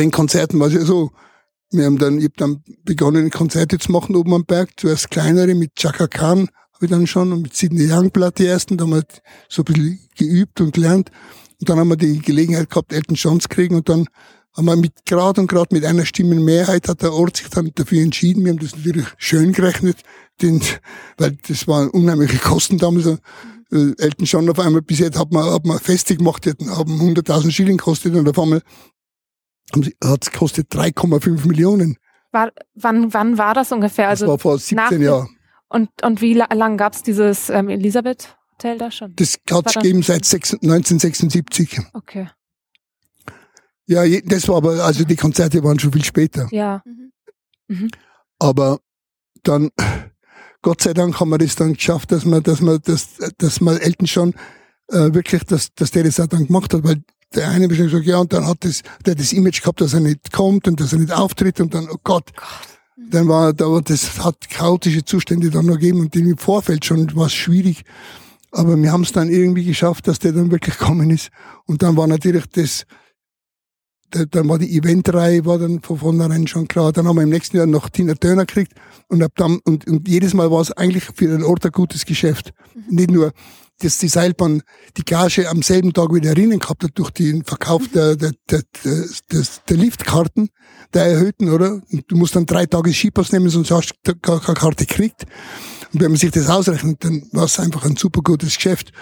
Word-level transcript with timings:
den 0.00 0.10
Konzerten 0.10 0.58
war 0.58 0.68
es 0.68 0.74
ja 0.74 0.84
so, 0.84 1.10
wir 1.70 1.84
haben 1.84 1.98
dann, 1.98 2.18
ich 2.18 2.24
hab 2.24 2.36
dann 2.36 2.62
begonnen, 2.84 3.30
Konzerte 3.30 3.78
zu 3.78 3.92
machen 3.92 4.16
oben 4.16 4.34
am 4.34 4.44
Berg, 4.44 4.70
zuerst 4.76 5.10
kleinere 5.10 5.54
mit 5.54 5.76
Chaka 5.76 6.08
Khan, 6.08 6.48
habe 6.72 6.86
ich 6.86 6.90
dann 6.90 7.06
schon, 7.06 7.32
und 7.32 7.42
mit 7.42 7.54
Sidney 7.54 7.90
Youngblood 7.90 8.38
die 8.38 8.46
ersten, 8.46 8.76
da 8.76 8.84
haben 8.84 8.92
wir 8.92 9.04
so 9.48 9.62
ein 9.62 9.64
bisschen 9.72 10.00
geübt 10.16 10.60
und 10.60 10.74
gelernt. 10.74 11.10
Und 11.60 11.68
dann 11.68 11.78
haben 11.78 11.88
wir 11.88 11.96
die 11.96 12.18
Gelegenheit 12.20 12.70
gehabt, 12.70 12.92
Elton 12.92 13.14
John 13.14 13.38
zu 13.38 13.48
kriegen 13.48 13.76
und 13.76 13.88
dann 13.88 14.06
haben 14.56 14.64
wir 14.64 14.76
mit 14.76 15.04
gerade 15.04 15.40
und 15.40 15.46
gerade 15.46 15.74
mit 15.74 15.84
einer 15.84 16.04
Stimmenmehrheit 16.04 16.88
hat 16.88 17.02
der 17.02 17.12
Ort 17.12 17.36
sich 17.36 17.48
dann 17.48 17.70
dafür 17.74 18.02
entschieden. 18.02 18.44
Wir 18.44 18.52
haben 18.52 18.58
das 18.58 18.74
natürlich 18.74 19.06
schön 19.18 19.52
gerechnet, 19.52 19.98
denn, 20.42 20.60
weil 21.18 21.36
das 21.46 21.68
waren 21.68 21.90
unheimliche 21.90 22.38
Kosten 22.38 22.78
damals. 22.78 23.06
Äh, 23.06 23.92
Elton 23.98 24.24
John 24.24 24.50
auf 24.50 24.58
einmal, 24.58 24.82
bis 24.82 24.98
jetzt 24.98 25.18
hat 25.18 25.30
man, 25.32 25.44
hat 25.44 25.64
man 25.64 25.78
Feste 25.78 26.16
gemacht, 26.16 26.44
die 26.44 26.50
haben 26.66 27.00
100.000 27.00 27.52
Schilling 27.52 27.76
gekostet 27.76 28.14
und 28.14 28.28
auf 28.28 28.38
einmal 28.38 28.62
hat 29.76 30.22
es 30.22 30.30
gekostet 30.30 30.72
3,5 30.72 31.46
Millionen. 31.46 31.96
War, 32.32 32.52
wann, 32.74 33.12
wann 33.12 33.38
war 33.38 33.54
das 33.54 33.72
ungefähr? 33.72 34.08
Also 34.08 34.26
das 34.26 34.30
war 34.30 34.38
vor 34.38 34.58
17 34.58 35.02
Jahren. 35.02 35.28
Und, 35.68 35.88
und 36.02 36.20
wie 36.20 36.34
lange 36.34 36.76
gab 36.76 36.94
es 36.94 37.02
dieses 37.02 37.48
ähm, 37.48 37.68
Elisabeth 37.68 38.36
Hotel 38.52 38.78
da 38.78 38.90
schon? 38.90 39.14
Das 39.16 39.38
hat 39.50 39.66
es 39.66 39.74
gegeben 39.74 40.02
seit 40.02 40.24
1976. 40.24 41.80
Okay. 41.92 42.28
Ja, 43.86 44.04
das 44.06 44.48
war 44.48 44.58
aber, 44.58 44.84
also 44.84 45.04
die 45.04 45.16
Konzerte 45.16 45.62
waren 45.64 45.78
schon 45.78 45.92
viel 45.92 46.04
später. 46.04 46.48
Ja. 46.50 46.82
Mhm. 46.84 47.12
mhm. 47.68 47.90
Aber 48.38 48.80
dann, 49.42 49.70
Gott 50.62 50.82
sei 50.82 50.94
Dank 50.94 51.20
haben 51.20 51.30
wir 51.30 51.38
das 51.38 51.56
dann 51.56 51.74
geschafft, 51.74 52.12
dass 52.12 52.24
man, 52.24 52.42
dass 52.42 52.60
man, 52.60 52.80
dass, 52.82 53.16
dass 53.38 53.60
man 53.60 53.76
Elton 53.76 54.06
schon 54.06 54.34
äh, 54.88 55.12
wirklich, 55.12 55.44
dass, 55.44 55.74
dass 55.74 55.90
der 55.90 56.04
das 56.04 56.20
auch 56.20 56.26
dann 56.26 56.46
gemacht 56.46 56.72
hat, 56.72 56.84
weil 56.84 57.02
der 57.34 57.48
eine 57.48 57.64
hat 57.64 57.76
gesagt, 57.76 58.06
ja, 58.06 58.18
und 58.18 58.32
dann 58.32 58.46
hat 58.46 58.64
das, 58.64 58.82
der 59.06 59.14
das 59.14 59.32
Image 59.32 59.60
gehabt, 59.60 59.80
dass 59.80 59.94
er 59.94 60.00
nicht 60.00 60.32
kommt 60.32 60.66
und 60.66 60.80
dass 60.80 60.92
er 60.92 60.98
nicht 60.98 61.12
auftritt 61.12 61.60
und 61.60 61.74
dann, 61.74 61.88
oh 61.90 61.98
Gott. 62.02 62.30
Dann 62.96 63.28
war, 63.28 63.52
da, 63.52 63.80
das 63.80 64.22
hat 64.22 64.48
chaotische 64.50 65.04
Zustände 65.04 65.50
dann 65.50 65.66
noch 65.66 65.74
gegeben 65.74 66.00
und 66.00 66.14
im 66.14 66.36
Vorfeld 66.36 66.84
schon 66.84 67.14
war 67.16 67.26
es 67.26 67.34
schwierig. 67.34 67.84
Aber 68.52 68.76
wir 68.76 68.92
haben 68.92 69.02
es 69.02 69.12
dann 69.12 69.30
irgendwie 69.30 69.64
geschafft, 69.64 70.08
dass 70.08 70.18
der 70.18 70.32
dann 70.32 70.50
wirklich 70.50 70.76
gekommen 70.76 71.10
ist. 71.10 71.30
Und 71.66 71.82
dann 71.82 71.96
war 71.96 72.06
natürlich 72.06 72.46
das, 72.46 72.84
dann 74.10 74.48
war 74.48 74.58
die 74.58 74.76
Eventreihe 74.76 75.44
war 75.44 75.58
dann 75.58 75.80
von 75.80 75.98
vornherein 75.98 76.46
schon 76.46 76.68
klar. 76.68 76.92
Dann 76.92 77.06
haben 77.06 77.16
wir 77.16 77.22
im 77.22 77.28
nächsten 77.28 77.56
Jahr 77.56 77.66
noch 77.66 77.88
Tina 77.88 78.14
Turner 78.14 78.46
gekriegt 78.46 78.72
und 79.08 79.22
ab 79.22 79.32
dann, 79.36 79.60
und, 79.64 79.86
und 79.86 80.08
jedes 80.08 80.34
Mal 80.34 80.50
war 80.50 80.60
es 80.60 80.72
eigentlich 80.72 81.04
für 81.14 81.28
den 81.28 81.42
Ort 81.42 81.64
ein 81.64 81.72
gutes 81.72 82.04
Geschäft. 82.04 82.52
Mhm. 82.74 82.94
Nicht 82.94 83.10
nur, 83.10 83.32
dass 83.78 83.98
die 83.98 84.08
Seilbahn 84.08 84.62
die 84.96 85.04
Gage 85.04 85.48
am 85.48 85.62
selben 85.62 85.92
Tag 85.92 86.12
wieder 86.12 86.30
erinnern 86.30 86.58
gehabt 86.58 86.84
hat 86.84 86.92
durch 86.94 87.10
den 87.10 87.44
Verkauf 87.44 87.82
mhm. 87.82 87.92
der, 87.92 88.16
der, 88.16 88.32
der, 88.50 88.62
der, 88.84 89.42
der 89.68 89.76
Liftkarten, 89.76 90.50
der 90.92 91.06
erhöhten, 91.06 91.48
oder? 91.50 91.80
Und 91.90 92.04
du 92.08 92.16
musst 92.16 92.36
dann 92.36 92.46
drei 92.46 92.66
Tage 92.66 92.92
Skipass 92.92 93.32
nehmen, 93.32 93.48
sonst 93.48 93.70
hast 93.70 93.94
du 94.02 94.14
gar 94.16 94.40
keine 94.40 94.58
Karte 94.58 94.86
gekriegt. 94.86 95.24
Und 95.92 96.00
wenn 96.00 96.10
man 96.10 96.18
sich 96.18 96.30
das 96.30 96.48
ausrechnet, 96.48 97.04
dann 97.04 97.26
war 97.32 97.44
es 97.44 97.58
einfach 97.58 97.84
ein 97.84 97.96
super 97.96 98.20
gutes 98.22 98.56
Geschäft. 98.56 98.92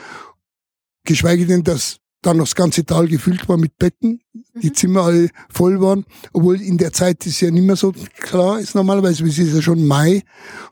Geschweige 1.05 1.47
denn, 1.47 1.64
dass 1.64 1.98
dann 2.22 2.36
noch 2.36 2.44
das 2.44 2.55
ganze 2.55 2.84
Tal 2.84 3.06
gefüllt 3.06 3.48
war 3.48 3.56
mit 3.56 3.78
Betten, 3.78 4.20
die 4.61 4.69
mhm. 4.69 4.74
Zimmer 4.74 5.02
alle 5.02 5.30
voll 5.50 5.80
waren, 5.80 6.05
obwohl 6.33 6.61
in 6.61 6.77
der 6.77 6.92
Zeit 6.92 7.24
ist 7.27 7.41
ja 7.41 7.50
nicht 7.50 7.64
mehr 7.64 7.77
so 7.77 7.92
klar 8.19 8.58
ist 8.58 8.74
normalerweise, 8.74 9.24
es 9.24 9.38
ist 9.38 9.55
ja 9.55 9.62
schon 9.62 9.86
Mai, 9.86 10.22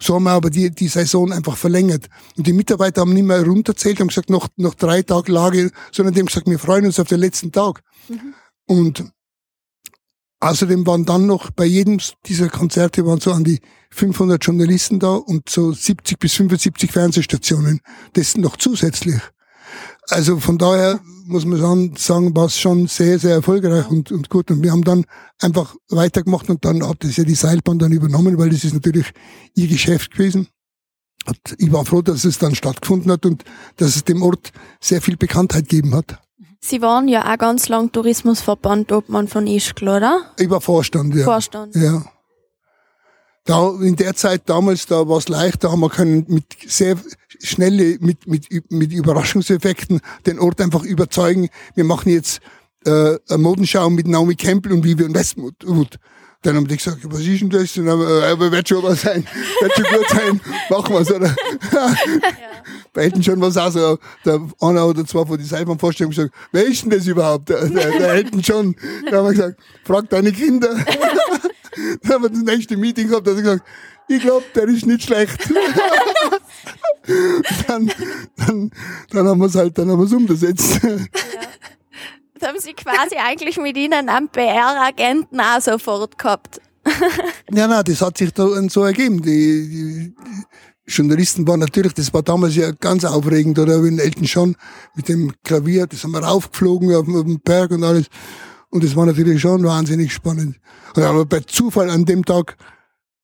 so 0.01 0.15
haben 0.15 0.25
wir 0.25 0.33
aber 0.33 0.51
die, 0.51 0.71
die 0.71 0.89
Saison 0.89 1.33
einfach 1.33 1.57
verlängert. 1.57 2.09
Und 2.37 2.47
die 2.47 2.53
Mitarbeiter 2.53 3.03
haben 3.03 3.13
nicht 3.13 3.25
mehr 3.25 3.45
runterzählt, 3.45 4.01
haben 4.01 4.09
gesagt, 4.09 4.31
noch, 4.31 4.49
noch 4.57 4.75
drei 4.75 5.03
Tage 5.03 5.31
Lage, 5.31 5.71
sondern 5.93 6.15
die 6.15 6.21
haben 6.21 6.27
gesagt, 6.27 6.49
wir 6.49 6.59
freuen 6.59 6.87
uns 6.87 6.99
auf 6.99 7.09
den 7.09 7.21
letzten 7.21 7.53
Tag. 7.53 7.83
Mhm. 8.09 8.35
Und 8.67 9.05
außerdem 10.41 10.87
waren 10.87 11.05
dann 11.05 11.27
noch 11.27 11.51
bei 11.51 11.65
jedem 11.65 11.99
dieser 12.27 12.49
Konzerte 12.49 13.07
waren 13.07 13.21
so 13.21 13.33
an 13.33 13.45
die 13.45 13.61
500 13.91 14.45
Journalisten 14.45 14.99
da 14.99 15.15
und 15.15 15.49
so 15.49 15.73
70 15.73 16.19
bis 16.19 16.35
75 16.35 16.91
Fernsehstationen. 16.91 17.81
Das 18.15 18.37
noch 18.37 18.57
zusätzlich. 18.57 19.21
Also 20.09 20.39
von 20.39 20.59
daher 20.59 21.01
muss 21.27 21.45
man 21.45 21.59
sagen, 21.59 21.95
sagen 21.97 22.37
war 22.37 22.47
es 22.47 22.59
schon 22.59 22.87
sehr, 22.87 23.19
sehr 23.19 23.35
erfolgreich 23.35 23.89
und, 23.91 24.13
und 24.13 24.31
gut. 24.31 24.51
Und 24.51 24.63
wir 24.63 24.73
haben 24.73 24.85
dann 24.85 25.05
einfach 25.41 25.75
weitergemacht 25.89 26.49
und 26.49 26.65
dann 26.65 26.87
hat 26.87 26.99
das 27.01 27.17
ja 27.17 27.25
die 27.25 27.35
Seilbahn 27.35 27.79
dann 27.79 27.93
übernommen, 27.93 28.39
weil 28.39 28.51
das 28.51 28.65
ist 28.65 28.75
natürlich 28.75 29.13
ihr 29.55 29.69
Geschäft 29.69 30.13
gewesen. 30.13 30.49
Und 31.27 31.39
ich 31.59 31.73
war 31.73 31.85
froh, 31.85 32.03
dass 32.03 32.25
es 32.25 32.39
dann 32.39 32.55
stattgefunden 32.55 33.11
hat 33.11 33.27
und 33.27 33.45
dass 33.77 33.97
es 33.97 34.05
dem 34.05 34.23
Ort 34.23 34.53
sehr 34.81 35.03
viel 35.03 35.17
Bekanntheit 35.17 35.69
gegeben 35.69 35.95
hat. 35.95 36.21
Sie 36.61 36.81
waren 36.81 37.09
ja 37.09 37.33
auch 37.33 37.39
ganz 37.39 37.69
lang 37.69 37.93
Tourismusverband 37.93 38.93
Obmann 38.93 39.29
von 39.29 39.47
Ischgl, 39.47 39.89
oder? 39.89 40.33
Ich 40.39 40.51
war 40.51 40.61
Vorstand, 40.61 41.15
ja. 41.15 41.25
Vorstand. 41.25 41.75
Ja. 41.75 42.05
Da, 43.47 43.71
in 43.81 43.95
der 43.95 44.15
Zeit 44.17 44.43
damals, 44.47 44.87
da 44.87 45.09
war 45.09 45.19
es 45.19 45.29
leicht, 45.29 45.63
da 45.63 45.71
haben 45.71 45.81
wir 45.81 45.89
können 45.89 46.27
mit 46.29 46.45
sehr 46.67 46.97
schnelle, 47.41 47.97
mit, 48.01 48.27
mit, 48.27 48.49
mit 48.71 48.93
Überraschungseffekten 48.93 50.01
den 50.27 50.41
Ort 50.41 50.61
einfach 50.61 50.83
überzeugen. 50.83 51.49
Wir 51.77 51.85
machen 51.85 52.11
jetzt 52.11 52.41
äh, 52.85 53.17
eine 53.29 53.39
Modenschau 53.39 53.89
mit 53.89 54.09
Naomi 54.09 54.35
Campbell 54.35 54.73
und 54.73 54.85
Vivian 54.85 55.15
Westwood. 55.15 55.99
Dann 56.43 56.57
haben 56.57 56.69
die 56.69 56.77
gesagt, 56.77 56.99
was 57.05 57.21
ist 57.21 57.41
denn 57.41 57.51
das? 57.51 57.77
Und 57.77 57.87
dann, 57.87 58.01
äh, 58.01 58.27
aber 58.27 58.53
wird 58.53 58.69
schon 58.69 58.83
was 58.83 59.03
sein, 59.03 59.27
wird 59.61 59.73
schon 59.75 59.85
gut 59.85 60.09
sein, 60.09 60.41
machen 60.71 60.95
wir 60.95 61.01
es, 61.01 61.11
oder? 61.13 61.35
ja. 61.73 61.95
Bei 62.93 63.03
Elton 63.03 63.23
schon 63.23 63.41
was 63.41 63.57
auch 63.57 63.71
so, 63.71 63.99
der 64.25 64.41
einer 64.61 64.87
oder 64.87 65.05
zwei 65.05 65.25
von 65.25 65.37
den 65.37 65.47
Seilbahnvorstellungen 65.47 66.17
gesagt, 66.17 66.35
wer 66.53 66.67
ist 66.67 66.83
denn 66.83 66.91
das 66.91 67.07
überhaupt? 67.07 67.49
Der 67.49 67.61
Elton 67.61 68.41
John. 68.41 68.77
Da 69.11 69.19
haben 69.19 69.27
wir 69.27 69.33
gesagt, 69.33 69.61
frag 69.85 70.09
deine 70.09 70.33
Kinder. 70.33 70.71
Dann 72.03 72.13
haben 72.13 72.23
wir 72.23 72.31
das 72.31 72.43
nächste 72.43 72.77
Meeting 72.77 73.09
gehabt, 73.09 73.27
da 73.27 73.33
hat 73.33 73.39
er 73.39 73.43
gesagt, 73.43 73.65
ich 74.09 74.23
glaube, 74.23 74.45
der 74.55 74.65
ist 74.69 74.87
nicht 74.87 75.03
schlecht. 75.03 75.51
dann, 77.67 77.91
dann, 78.37 78.71
dann 79.11 79.27
haben 79.27 79.39
wir 79.41 79.47
es 79.47 79.55
halt, 79.55 79.77
dann 79.77 79.91
haben 79.91 79.99
wir 79.99 80.07
es 80.07 80.13
umgesetzt. 80.13 80.81
Ja. 80.83 80.97
Das 82.39 82.49
haben 82.49 82.59
Sie 82.59 82.75
quasi 82.75 83.17
eigentlich 83.17 83.57
mit 83.57 83.77
Ihnen 83.77 84.09
am 84.09 84.29
PR-Agenten 84.29 85.41
auch 85.41 85.61
sofort 85.61 86.19
gehabt. 86.19 86.61
ja, 87.53 87.67
nein, 87.67 87.83
das 87.85 88.01
hat 88.03 88.19
sich 88.19 88.33
da 88.33 88.47
so 88.69 88.85
ergeben. 88.85 89.23
Die, 89.23 89.69
die, 89.69 90.15
Journalisten 90.89 91.49
waren 91.49 91.61
natürlich, 91.61 91.95
das 91.95 92.15
war 92.15 92.23
damals 92.23 92.55
ja 92.55 92.71
ganz 92.71 93.05
aufregend, 93.05 93.59
oder 93.59 93.83
wenn 93.83 93.99
Elton 93.99 94.25
John 94.25 94.57
mit 94.95 95.09
dem 95.09 95.33
Klavier, 95.43 95.87
das 95.87 96.05
haben 96.05 96.13
wir 96.13 96.21
raufgeflogen 96.21 96.95
auf, 96.95 97.09
auf 97.09 97.25
dem 97.25 97.41
Berg 97.41 97.73
und 97.73 97.83
alles. 97.83 98.07
Und 98.71 98.85
das 98.85 98.97
war 98.97 99.07
natürlich 99.07 99.41
schon 99.41 99.65
wahnsinnig 99.65 100.13
spannend. 100.13 100.59
Und 100.95 101.03
aber 101.03 101.25
bei 101.25 101.41
Zufall 101.41 101.91
an 101.91 102.05
dem 102.05 102.25
Tag 102.25 102.57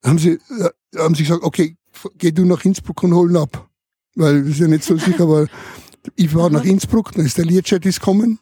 haben 0.04 0.18
sie, 0.18 0.38
äh, 0.58 0.98
haben 0.98 1.14
sie 1.14 1.24
gesagt, 1.24 1.42
okay, 1.42 1.76
geh 2.18 2.32
du 2.32 2.44
nach 2.44 2.64
Innsbruck 2.64 3.02
und 3.02 3.14
holen 3.14 3.36
ab. 3.36 3.68
Weil 4.14 4.42
das 4.42 4.52
ist 4.52 4.60
ja 4.60 4.68
nicht 4.68 4.84
so 4.84 4.96
sicher, 4.96 5.24
aber 5.24 5.46
ich 6.16 6.34
war 6.34 6.50
nach 6.50 6.64
Innsbruck, 6.64 7.12
dann 7.12 7.24
ist 7.24 7.38
der 7.38 7.44
Learjet 7.44 7.86
ist 7.86 8.00
kommen. 8.00 8.38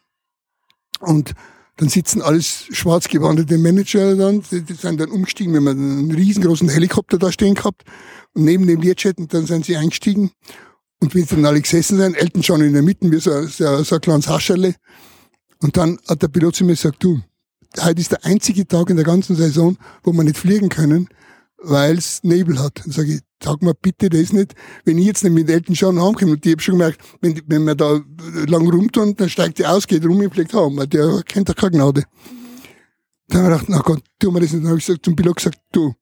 Und 1.01 1.35
dann 1.77 1.89
sitzen 1.89 2.21
alles 2.21 2.67
schwarz 2.71 3.09
gewandete 3.09 3.57
Manager 3.57 4.15
dann, 4.15 4.43
die, 4.51 4.75
sind 4.75 5.01
dann 5.01 5.11
umgestiegen, 5.11 5.53
wir 5.53 5.61
haben 5.61 5.69
einen 5.69 6.11
riesengroßen 6.11 6.69
Helikopter 6.69 7.19
da 7.19 7.33
stehen 7.33 7.55
gehabt. 7.55 7.85
Und 8.35 8.45
neben 8.45 8.67
dem 8.67 8.81
Learjet, 8.81 9.19
und 9.19 9.33
dann 9.33 9.47
sind 9.47 9.65
sie 9.65 9.77
eingestiegen. 9.77 10.31
Und 11.01 11.15
wie 11.15 11.23
sie 11.23 11.35
dann 11.35 11.47
alle 11.47 11.61
gesessen 11.61 11.99
sind, 11.99 12.17
Elton 12.17 12.43
schon 12.43 12.61
in 12.61 12.75
der 12.75 12.83
Mitte, 12.83 13.11
wie 13.11 13.19
so, 13.19 13.47
so, 13.47 13.83
so 13.83 13.95
ein 13.95 14.01
kleines 14.01 14.29
Hascherle. 14.29 14.75
Und 15.63 15.77
dann 15.77 15.99
hat 16.09 16.23
der 16.23 16.29
Pilot 16.29 16.57
zu 16.57 16.65
mir 16.65 16.73
gesagt, 16.73 17.03
du, 17.05 17.21
heute 17.81 18.01
ist 18.01 18.13
der 18.13 18.25
einzige 18.25 18.67
Tag 18.67 18.91
in 18.91 18.97
der 18.97 19.05
ganzen 19.05 19.37
Saison, 19.37 19.77
wo 20.03 20.13
wir 20.13 20.25
nicht 20.25 20.39
fliegen 20.39 20.69
können, 20.69 21.09
weil 21.59 21.99
es 21.99 22.23
Nebel 22.23 22.59
hat. 22.59 22.81
Dann 22.85 22.93
sage 22.93 23.15
ich, 23.15 23.21
sag 23.43 23.63
mal 23.63 23.75
bitte 23.81 24.09
das 24.09 24.33
nicht. 24.33 24.55
Wenn 24.85 24.99
ich 24.99 25.07
jetzt 25.07 25.23
nicht 25.23 25.33
mit 25.33 25.51
Eltern 25.51 25.77
schon 25.77 26.01
heimkomme, 26.01 26.33
und 26.33 26.47
ich 26.47 26.53
habe 26.53 26.63
schon 26.63 26.79
gemerkt, 26.79 27.01
wenn, 27.21 27.41
wenn 27.47 27.65
wir 27.65 27.75
da 27.75 28.01
lang 28.47 28.69
rumtun, 28.69 29.15
dann 29.17 29.29
steigt 29.29 29.59
die 29.59 29.67
aus, 29.67 29.87
geht 29.87 30.05
rum 30.05 30.19
und 30.19 30.33
fliegt 30.33 30.55
heim, 30.55 30.77
weil 30.77 30.87
der 30.87 31.23
kennt 31.25 31.49
doch 31.49 31.57
keine 31.57 31.73
Gnade. 31.73 32.05
Dann 33.29 33.45
habe 33.45 33.55
ich 33.55 33.61
gedacht, 33.61 33.69
na 33.69 33.79
Gott, 33.81 34.03
tun 34.19 34.35
wir 34.35 34.41
das 34.41 34.53
nicht. 34.53 34.63
Dann 34.63 34.71
habe 34.71 34.79
ich 34.79 34.87
gesagt, 34.87 35.05
zum 35.05 35.15
Pilot 35.15 35.37
gesagt, 35.37 35.59
du, 35.73 35.95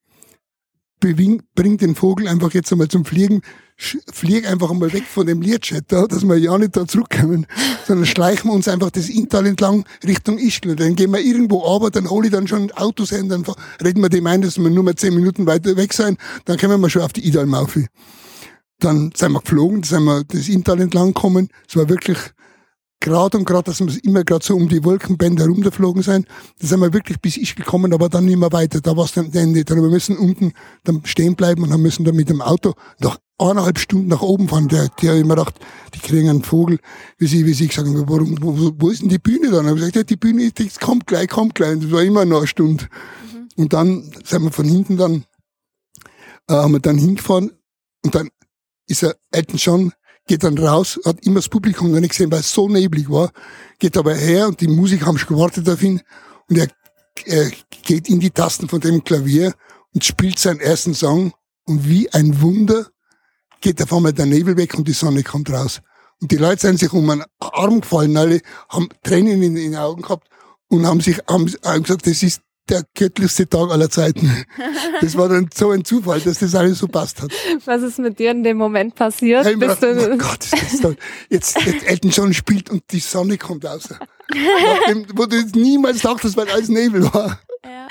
bring 1.01 1.77
den 1.79 1.95
Vogel 1.95 2.29
einfach 2.29 2.53
jetzt 2.53 2.73
einmal 2.73 2.89
zum 2.89 3.05
Fliegen, 3.05 3.43
flieg 3.77 4.49
einfach 4.49 4.71
einmal 4.71 4.93
weg 4.93 5.05
von 5.05 5.27
dem 5.27 5.41
da, 5.41 6.07
dass 6.07 6.25
wir 6.25 6.37
ja 6.37 6.59
nicht 6.59 6.77
da 6.77 6.87
zurückkommen, 6.87 7.47
sondern 7.87 8.07
schleichen 8.07 8.51
wir 8.51 8.55
uns 8.55 8.69
einfach 8.69 8.91
das 8.91 9.09
Inntal 9.09 9.47
entlang 9.47 9.85
Richtung 10.05 10.39
Ischgl. 10.39 10.75
Dann 10.75 10.97
gehen 10.97 11.13
wir 11.13 11.21
irgendwo 11.21 11.65
aber, 11.65 11.91
dann 11.91 12.11
hole 12.11 12.27
ich 12.27 12.33
dann 12.33 12.49
schon 12.49 12.71
Autos 12.73 13.11
hin, 13.11 13.29
dann 13.29 13.45
reden 13.83 14.03
wir 14.03 14.09
dem 14.09 14.27
ein, 14.27 14.43
dass 14.43 14.59
wir 14.59 14.71
nur 14.71 14.85
mal 14.85 14.97
zehn 14.97 15.15
Minuten 15.15 15.47
weiter 15.47 15.77
weg 15.77 15.93
sein, 15.93 16.17
dann 16.45 16.57
können 16.57 16.81
wir 16.81 16.91
schon 16.91 17.03
auf 17.03 17.13
die 17.13 17.27
Idalmaufe. 17.27 17.87
Dann 18.81 19.13
sind 19.17 19.33
wir 19.33 19.41
geflogen, 19.41 19.83
dann 19.83 19.89
sind 19.89 20.05
wir 20.05 20.25
das 20.25 20.49
Inntal 20.49 20.81
entlang 20.81 21.09
gekommen. 21.09 21.49
Es 21.69 21.77
war 21.77 21.89
wirklich 21.89 22.19
gerade 23.01 23.39
und 23.39 23.45
gerade, 23.45 23.65
dass 23.65 23.81
wir 23.81 24.05
immer 24.05 24.25
gerade 24.25 24.45
so 24.45 24.55
um 24.55 24.69
die 24.69 24.85
Wolkenbänder 24.85 25.47
rumgeflogen 25.47 26.03
sind. 26.03 26.27
Da 26.59 26.67
sind 26.67 26.81
wir 26.81 26.93
wirklich 26.93 27.21
bis 27.21 27.37
ich 27.37 27.55
gekommen, 27.55 27.93
aber 27.93 28.09
dann 28.09 28.25
nicht 28.25 28.39
mehr 28.39 28.53
weiter. 28.53 28.81
Da 28.81 28.97
war 28.97 29.05
es 29.05 29.13
dann 29.13 29.33
Ende. 29.33 29.65
Dann 29.65 29.83
wir 29.83 29.89
müssen 29.89 30.17
unten 30.17 30.53
dann 30.85 31.03
stehen 31.05 31.37
bleiben 31.37 31.63
und 31.63 31.71
dann 31.71 31.81
müssen 31.81 32.05
dann 32.05 32.17
mit 32.17 32.29
dem 32.29 32.43
Auto 32.43 32.75
nach 32.99 33.19
eineinhalb 33.39 33.79
Stunden 33.79 34.09
nach 34.09 34.23
oben 34.23 34.49
fahren. 34.49 34.69
Der, 34.69 34.89
der 35.01 35.13
hat 35.13 35.21
immer 35.21 35.37
gedacht, 35.37 35.61
die 35.95 36.01
kriegen 36.01 36.29
einen 36.29 36.43
Vogel, 36.43 36.79
wie 37.19 37.27
sie, 37.27 37.47
wie 37.47 37.55
sie 37.55 37.69
gesagt 37.69 37.87
haben, 37.87 38.09
warum, 38.09 38.37
wo, 38.41 38.73
wo 38.77 38.91
ist 38.91 39.03
denn 39.03 39.09
die 39.09 39.19
Bühne 39.19 39.51
dann? 39.51 39.65
Ich 39.65 39.71
habe 39.71 39.77
gesagt, 39.77 39.97
ja, 39.97 40.03
die 40.03 40.17
Bühne, 40.17 40.51
die 40.51 40.69
kommt 40.81 41.07
gleich, 41.07 41.29
kommt 41.29 41.55
gleich. 41.55 41.73
Und 41.75 41.85
das 41.85 41.91
war 41.93 42.03
immer 42.03 42.25
noch 42.25 42.39
eine 42.39 42.47
Stunde. 42.47 42.85
Mhm. 43.33 43.49
Und 43.63 43.73
dann 43.73 44.11
sind 44.25 44.43
wir 44.43 44.51
von 44.51 44.67
hinten 44.67 44.97
dann, 44.97 45.25
äh, 46.49 46.55
haben 46.55 46.73
wir 46.73 46.81
dann 46.81 46.99
hingefahren 46.99 47.53
und 48.05 48.15
dann 48.15 48.31
ist 48.89 49.03
er 49.03 49.17
Elton 49.31 49.57
John 49.59 49.93
geht 50.29 50.45
dann 50.45 50.57
raus, 50.57 51.01
hat 51.05 51.27
immer 51.27 51.41
das 51.41 51.49
Publikum 51.49 51.91
noch 51.91 51.99
nicht 51.99 52.11
gesehen, 52.11 52.31
weil 52.31 52.41
es 52.41 52.53
so 52.53 52.69
neblig 52.69 53.11
war, 53.11 53.33
geht 53.79 53.97
aber 53.97 54.15
her 54.15 54.47
und 54.47 54.61
die 54.61 54.69
Musiker 54.69 55.07
haben 55.07 55.19
schon 55.19 55.37
gewartet 55.37 55.69
auf 55.69 55.83
ihn 55.83 56.01
und 56.49 56.59
er, 56.59 56.69
er 57.25 57.51
geht 57.83 58.09
in 58.09 58.21
die 58.21 58.31
Tasten 58.31 58.69
von 58.69 58.81
dem 58.81 59.03
Klavier 59.03 59.55
und 59.93 60.05
spielt 60.05 60.39
seinen 60.39 60.61
ersten 60.61 60.95
Song 60.95 61.33
und 61.65 61.89
wie 61.89 62.09
ein 62.13 62.41
Wunder 62.41 62.87
geht 63.61 63.83
auf 63.83 63.93
einmal 63.93 64.13
der 64.13 64.27
Nebel 64.27 64.57
weg 64.57 64.75
und 64.75 64.87
die 64.87 64.93
Sonne 64.93 65.25
kommt 65.25 65.51
raus. 65.51 65.81
Und 66.21 66.31
die 66.31 66.37
Leute 66.37 66.63
sind 66.63 66.79
sich 66.79 66.93
um 66.93 67.09
einen 67.11 67.25
Arm 67.41 67.81
gefallen, 67.81 68.17
alle 68.17 68.41
haben 68.69 68.89
Tränen 69.03 69.43
in 69.43 69.55
den 69.55 69.77
Augen 69.77 70.03
gehabt 70.03 70.29
und 70.69 70.87
haben 70.87 71.01
sich 71.01 71.19
haben 71.29 71.47
gesagt, 71.47 72.07
das 72.07 72.23
ist 72.23 72.43
der 72.71 72.85
göttlichste 72.95 73.49
Tag 73.49 73.71
aller 73.71 73.91
Zeiten. 73.91 74.45
Das 75.01 75.17
war 75.17 75.29
dann 75.29 75.49
so 75.55 75.71
ein 75.71 75.85
Zufall, 75.85 76.21
dass 76.21 76.39
das 76.39 76.55
alles 76.55 76.79
so 76.79 76.89
passt 76.89 77.23
hat. 77.23 77.31
Was 77.65 77.83
ist 77.83 77.99
mit 77.99 78.19
dir 78.19 78.31
in 78.31 78.43
dem 78.43 78.57
Moment 78.57 78.95
passiert? 78.95 79.47
Ja, 79.47 79.57
Bist 79.57 79.83
dachte, 79.83 80.11
oh 80.15 80.19
Gott, 80.19 80.45
ist 80.45 80.53
das 80.53 80.81
toll. 80.81 80.97
Jetzt, 81.29 81.61
jetzt 81.65 81.87
Elton 81.87 82.11
John 82.11 82.35
spielt 82.35 82.71
und 82.71 82.83
die 82.91 83.01
Sonne 83.01 83.39
kommt 83.39 83.65
raus. 83.65 83.89
Dem, 84.89 85.07
wo 85.15 85.27
du 85.27 85.37
jetzt 85.37 85.57
niemals 85.57 86.01
dachtest, 86.01 86.37
weil 86.37 86.49
alles 86.51 86.69
Nebel 86.69 87.03
war. 87.13 87.41
Ja. 87.65 87.89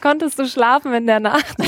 Konntest 0.00 0.38
du 0.38 0.46
schlafen 0.46 0.92
in 0.94 1.06
der 1.06 1.20
Nacht? 1.20 1.44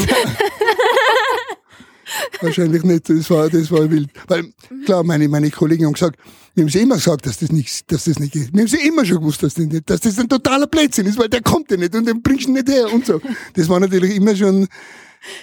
Wahrscheinlich 2.40 2.82
nicht, 2.82 3.08
das 3.08 3.30
war, 3.30 3.48
das 3.48 3.70
war 3.70 3.90
wild. 3.90 4.10
Weil, 4.26 4.52
klar, 4.84 5.02
meine, 5.04 5.28
meine 5.28 5.50
Kollegen 5.50 5.86
haben 5.86 5.92
gesagt, 5.92 6.18
wir 6.54 6.62
haben 6.62 6.70
sie 6.70 6.80
immer 6.80 6.96
gesagt, 6.96 7.26
dass 7.26 7.38
das 7.38 7.52
nicht, 7.52 7.90
dass 7.92 8.04
das 8.04 8.18
nicht 8.18 8.32
geht. 8.32 8.52
Wir 8.52 8.60
haben 8.60 8.68
sie 8.68 8.86
immer 8.86 9.04
schon 9.04 9.18
gewusst, 9.18 9.42
dass 9.42 9.54
das 9.54 9.66
nicht, 9.66 9.88
dass 9.88 10.00
das 10.00 10.18
ein 10.18 10.28
totaler 10.28 10.66
Blödsinn 10.66 11.06
ist, 11.06 11.18
weil 11.18 11.28
der 11.28 11.42
kommt 11.42 11.70
ja 11.70 11.76
nicht 11.76 11.94
und 11.94 12.06
den 12.06 12.22
bringst 12.22 12.48
du 12.48 12.52
nicht 12.52 12.68
her 12.68 12.92
und 12.92 13.06
so. 13.06 13.20
Das 13.54 13.68
war 13.68 13.78
natürlich 13.80 14.16
immer 14.16 14.34
schon, 14.34 14.66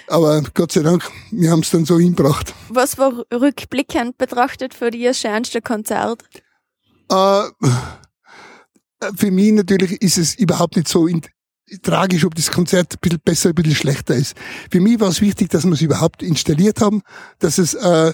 aber 0.07 0.41
Gott 0.53 0.71
sei 0.71 0.81
Dank, 0.81 1.09
wir 1.31 1.51
haben 1.51 1.61
es 1.61 1.69
dann 1.69 1.85
so 1.85 1.99
hingebracht. 1.99 2.53
Was 2.69 2.97
war 2.97 3.23
rückblickend 3.31 4.17
betrachtet 4.17 4.73
für 4.73 4.91
dich 4.91 5.03
das 5.03 5.19
schönste 5.19 5.61
Konzert? 5.61 6.23
Äh, 7.09 7.43
für 9.15 9.31
mich 9.31 9.51
natürlich 9.51 10.01
ist 10.01 10.17
es 10.17 10.35
überhaupt 10.35 10.75
nicht 10.75 10.87
so 10.87 11.07
tragisch, 11.81 12.25
ob 12.25 12.35
das 12.35 12.51
Konzert 12.51 12.93
ein 12.93 12.99
bisschen 13.01 13.19
besser, 13.23 13.49
ein 13.49 13.55
bisschen 13.55 13.75
schlechter 13.75 14.15
ist. 14.15 14.35
Für 14.69 14.79
mich 14.79 14.99
war 14.99 15.09
es 15.09 15.21
wichtig, 15.21 15.49
dass 15.49 15.65
wir 15.65 15.73
es 15.73 15.81
überhaupt 15.81 16.21
installiert 16.23 16.81
haben, 16.81 17.01
dass 17.39 17.57
es 17.57 17.73
äh, 17.73 18.13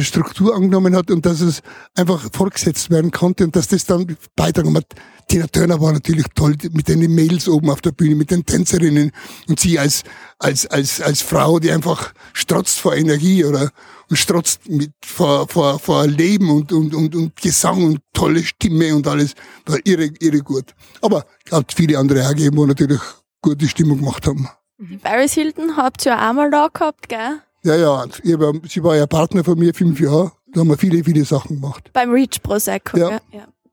Struktur 0.00 0.54
angenommen 0.54 0.96
hat 0.96 1.10
und 1.10 1.26
dass 1.26 1.40
es 1.40 1.60
einfach 1.94 2.28
fortgesetzt 2.32 2.88
werden 2.90 3.10
konnte 3.10 3.44
und 3.44 3.54
dass 3.54 3.68
das 3.68 3.84
dann 3.84 4.16
beitragen 4.34 4.74
hat. 4.76 4.86
Tina 5.28 5.46
Turner 5.46 5.80
war 5.80 5.92
natürlich 5.92 6.26
toll 6.34 6.56
mit 6.72 6.88
den 6.88 7.00
Mädels 7.14 7.48
oben 7.48 7.70
auf 7.70 7.82
der 7.82 7.92
Bühne, 7.92 8.14
mit 8.14 8.30
den 8.30 8.44
Tänzerinnen 8.44 9.12
und 9.48 9.60
sie 9.60 9.78
als, 9.78 10.02
als, 10.38 10.66
als, 10.66 11.00
als 11.00 11.20
Frau, 11.20 11.58
die 11.58 11.70
einfach 11.70 12.12
strotzt 12.32 12.80
vor 12.80 12.94
Energie 12.94 13.44
oder 13.44 13.70
und 14.08 14.16
strotzt 14.16 14.68
mit 14.68 14.92
vor, 15.02 15.48
vor, 15.48 15.78
vor 15.78 16.06
Leben 16.06 16.50
und, 16.50 16.70
und, 16.72 16.94
und, 16.94 17.14
und 17.14 17.36
Gesang 17.36 17.82
und 17.82 18.00
tolle 18.12 18.42
Stimme 18.44 18.94
und 18.94 19.06
alles. 19.06 19.34
War 19.64 19.78
irre, 19.84 20.10
irre 20.20 20.40
gut. 20.40 20.74
Aber 21.00 21.24
hat 21.50 21.72
viele 21.72 21.98
andere 21.98 22.26
auch 22.26 22.30
gegeben, 22.30 22.58
wo 22.58 22.66
natürlich 22.66 23.00
gute 23.40 23.66
Stimmung 23.66 23.98
gemacht 23.98 24.26
haben. 24.26 24.48
Die 24.78 24.98
Paris 24.98 25.32
Hilton 25.32 25.76
habt 25.76 26.04
ihr 26.04 26.12
ja 26.12 26.28
auch 26.28 26.34
mal 26.34 26.50
da 26.50 26.68
gehabt, 26.68 27.08
gell? 27.08 27.40
Ja, 27.64 27.76
ja, 27.76 28.04
sie 28.22 28.82
war 28.82 28.96
ja 28.96 29.06
Partner 29.06 29.44
von 29.44 29.58
mir 29.58 29.72
fünf 29.72 30.00
Jahre. 30.00 30.32
Da 30.52 30.60
haben 30.60 30.68
wir 30.68 30.76
viele, 30.76 31.02
viele 31.04 31.24
Sachen 31.24 31.60
gemacht. 31.60 31.90
Beim 31.92 32.10
Reach 32.10 32.42
Prosecco, 32.42 32.98
ja. 32.98 33.10
Ja, 33.10 33.20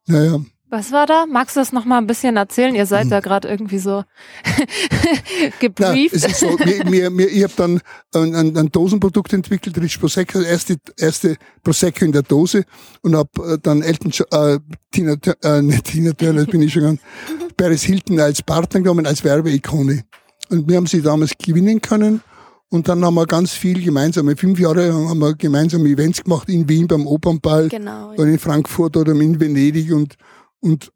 ja. 0.07 0.23
ja. 0.23 0.39
Was 0.71 0.91
war 0.91 1.07
da? 1.07 1.25
Magst 1.25 1.55
du 1.55 1.61
das 1.61 1.71
noch 1.71 1.83
mal 1.83 1.97
ein 1.97 2.05
bisschen 2.05 2.37
erzählen? 2.37 2.75
Ihr 2.75 2.85
seid 2.85 3.05
mhm. 3.05 3.09
da 3.09 3.19
gerade 3.21 3.47
irgendwie 3.47 3.79
so 3.79 4.03
gebrieft. 5.59 6.13
Ja, 6.13 6.19
es 6.19 6.25
ist 6.25 6.39
so, 6.41 6.57
mir, 6.63 6.85
mir, 6.85 7.09
mir, 7.09 7.27
ich 7.27 7.41
habe 7.41 7.53
dann 7.55 7.81
ein, 8.13 8.35
ein, 8.35 8.55
ein, 8.55 8.71
Dosenprodukt 8.71 9.33
entwickelt, 9.33 9.79
Rich 9.79 9.99
Prosecco, 9.99 10.39
erste, 10.41 10.75
erste 10.95 11.37
Prosecco 11.63 12.05
in 12.05 12.11
der 12.11 12.21
Dose 12.21 12.65
und 13.01 13.15
habe 13.15 13.53
äh, 13.53 13.57
dann 13.59 13.81
Elton, 13.81 14.11
äh, 14.31 14.59
Tina, 14.91 15.15
äh, 15.43 15.61
nicht 15.63 15.85
Tina 15.85 16.13
Turner, 16.13 16.45
bin 16.45 16.61
ich 16.61 16.73
schon 16.73 16.83
ganz, 16.83 17.01
Paris 17.57 17.81
Hilton 17.81 18.19
als 18.19 18.43
Partner 18.43 18.81
genommen, 18.81 19.07
als 19.07 19.23
Werbeikone. 19.23 20.03
Und 20.49 20.69
wir 20.69 20.77
haben 20.77 20.87
sie 20.87 21.01
damals 21.01 21.31
gewinnen 21.43 21.81
können 21.81 22.21
und 22.69 22.87
dann 22.87 23.03
haben 23.03 23.15
wir 23.15 23.25
ganz 23.25 23.51
viel 23.51 23.83
gemeinsam, 23.83 24.35
fünf 24.37 24.59
Jahre 24.59 24.93
haben 24.93 25.19
wir 25.19 25.33
gemeinsam 25.35 25.85
Events 25.85 26.23
gemacht 26.23 26.47
in 26.49 26.69
Wien 26.69 26.87
beim 26.87 27.07
Opernball, 27.07 27.67
genau, 27.69 28.13
ja. 28.13 28.23
in 28.23 28.37
Frankfurt 28.37 28.95
oder 28.95 29.13
in 29.13 29.39
Venedig 29.39 29.91
und, 29.91 30.15
und, 30.59 30.91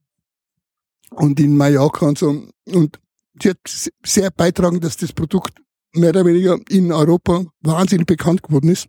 und 1.10 1.40
in 1.40 1.58
Mallorca 1.58 2.06
und 2.06 2.20
so. 2.20 2.44
Und 2.72 3.00
sie 3.42 3.50
hat 3.50 3.58
sehr 4.06 4.30
beitragen, 4.30 4.82
dass 4.82 4.98
das 4.98 5.14
Produkt 5.14 5.54
mehr 5.94 6.10
oder 6.10 6.26
weniger 6.26 6.60
in 6.70 6.92
Europa 6.92 7.44
wahnsinnig 7.62 8.06
bekannt 8.06 8.44
geworden 8.44 8.70
ist. 8.70 8.88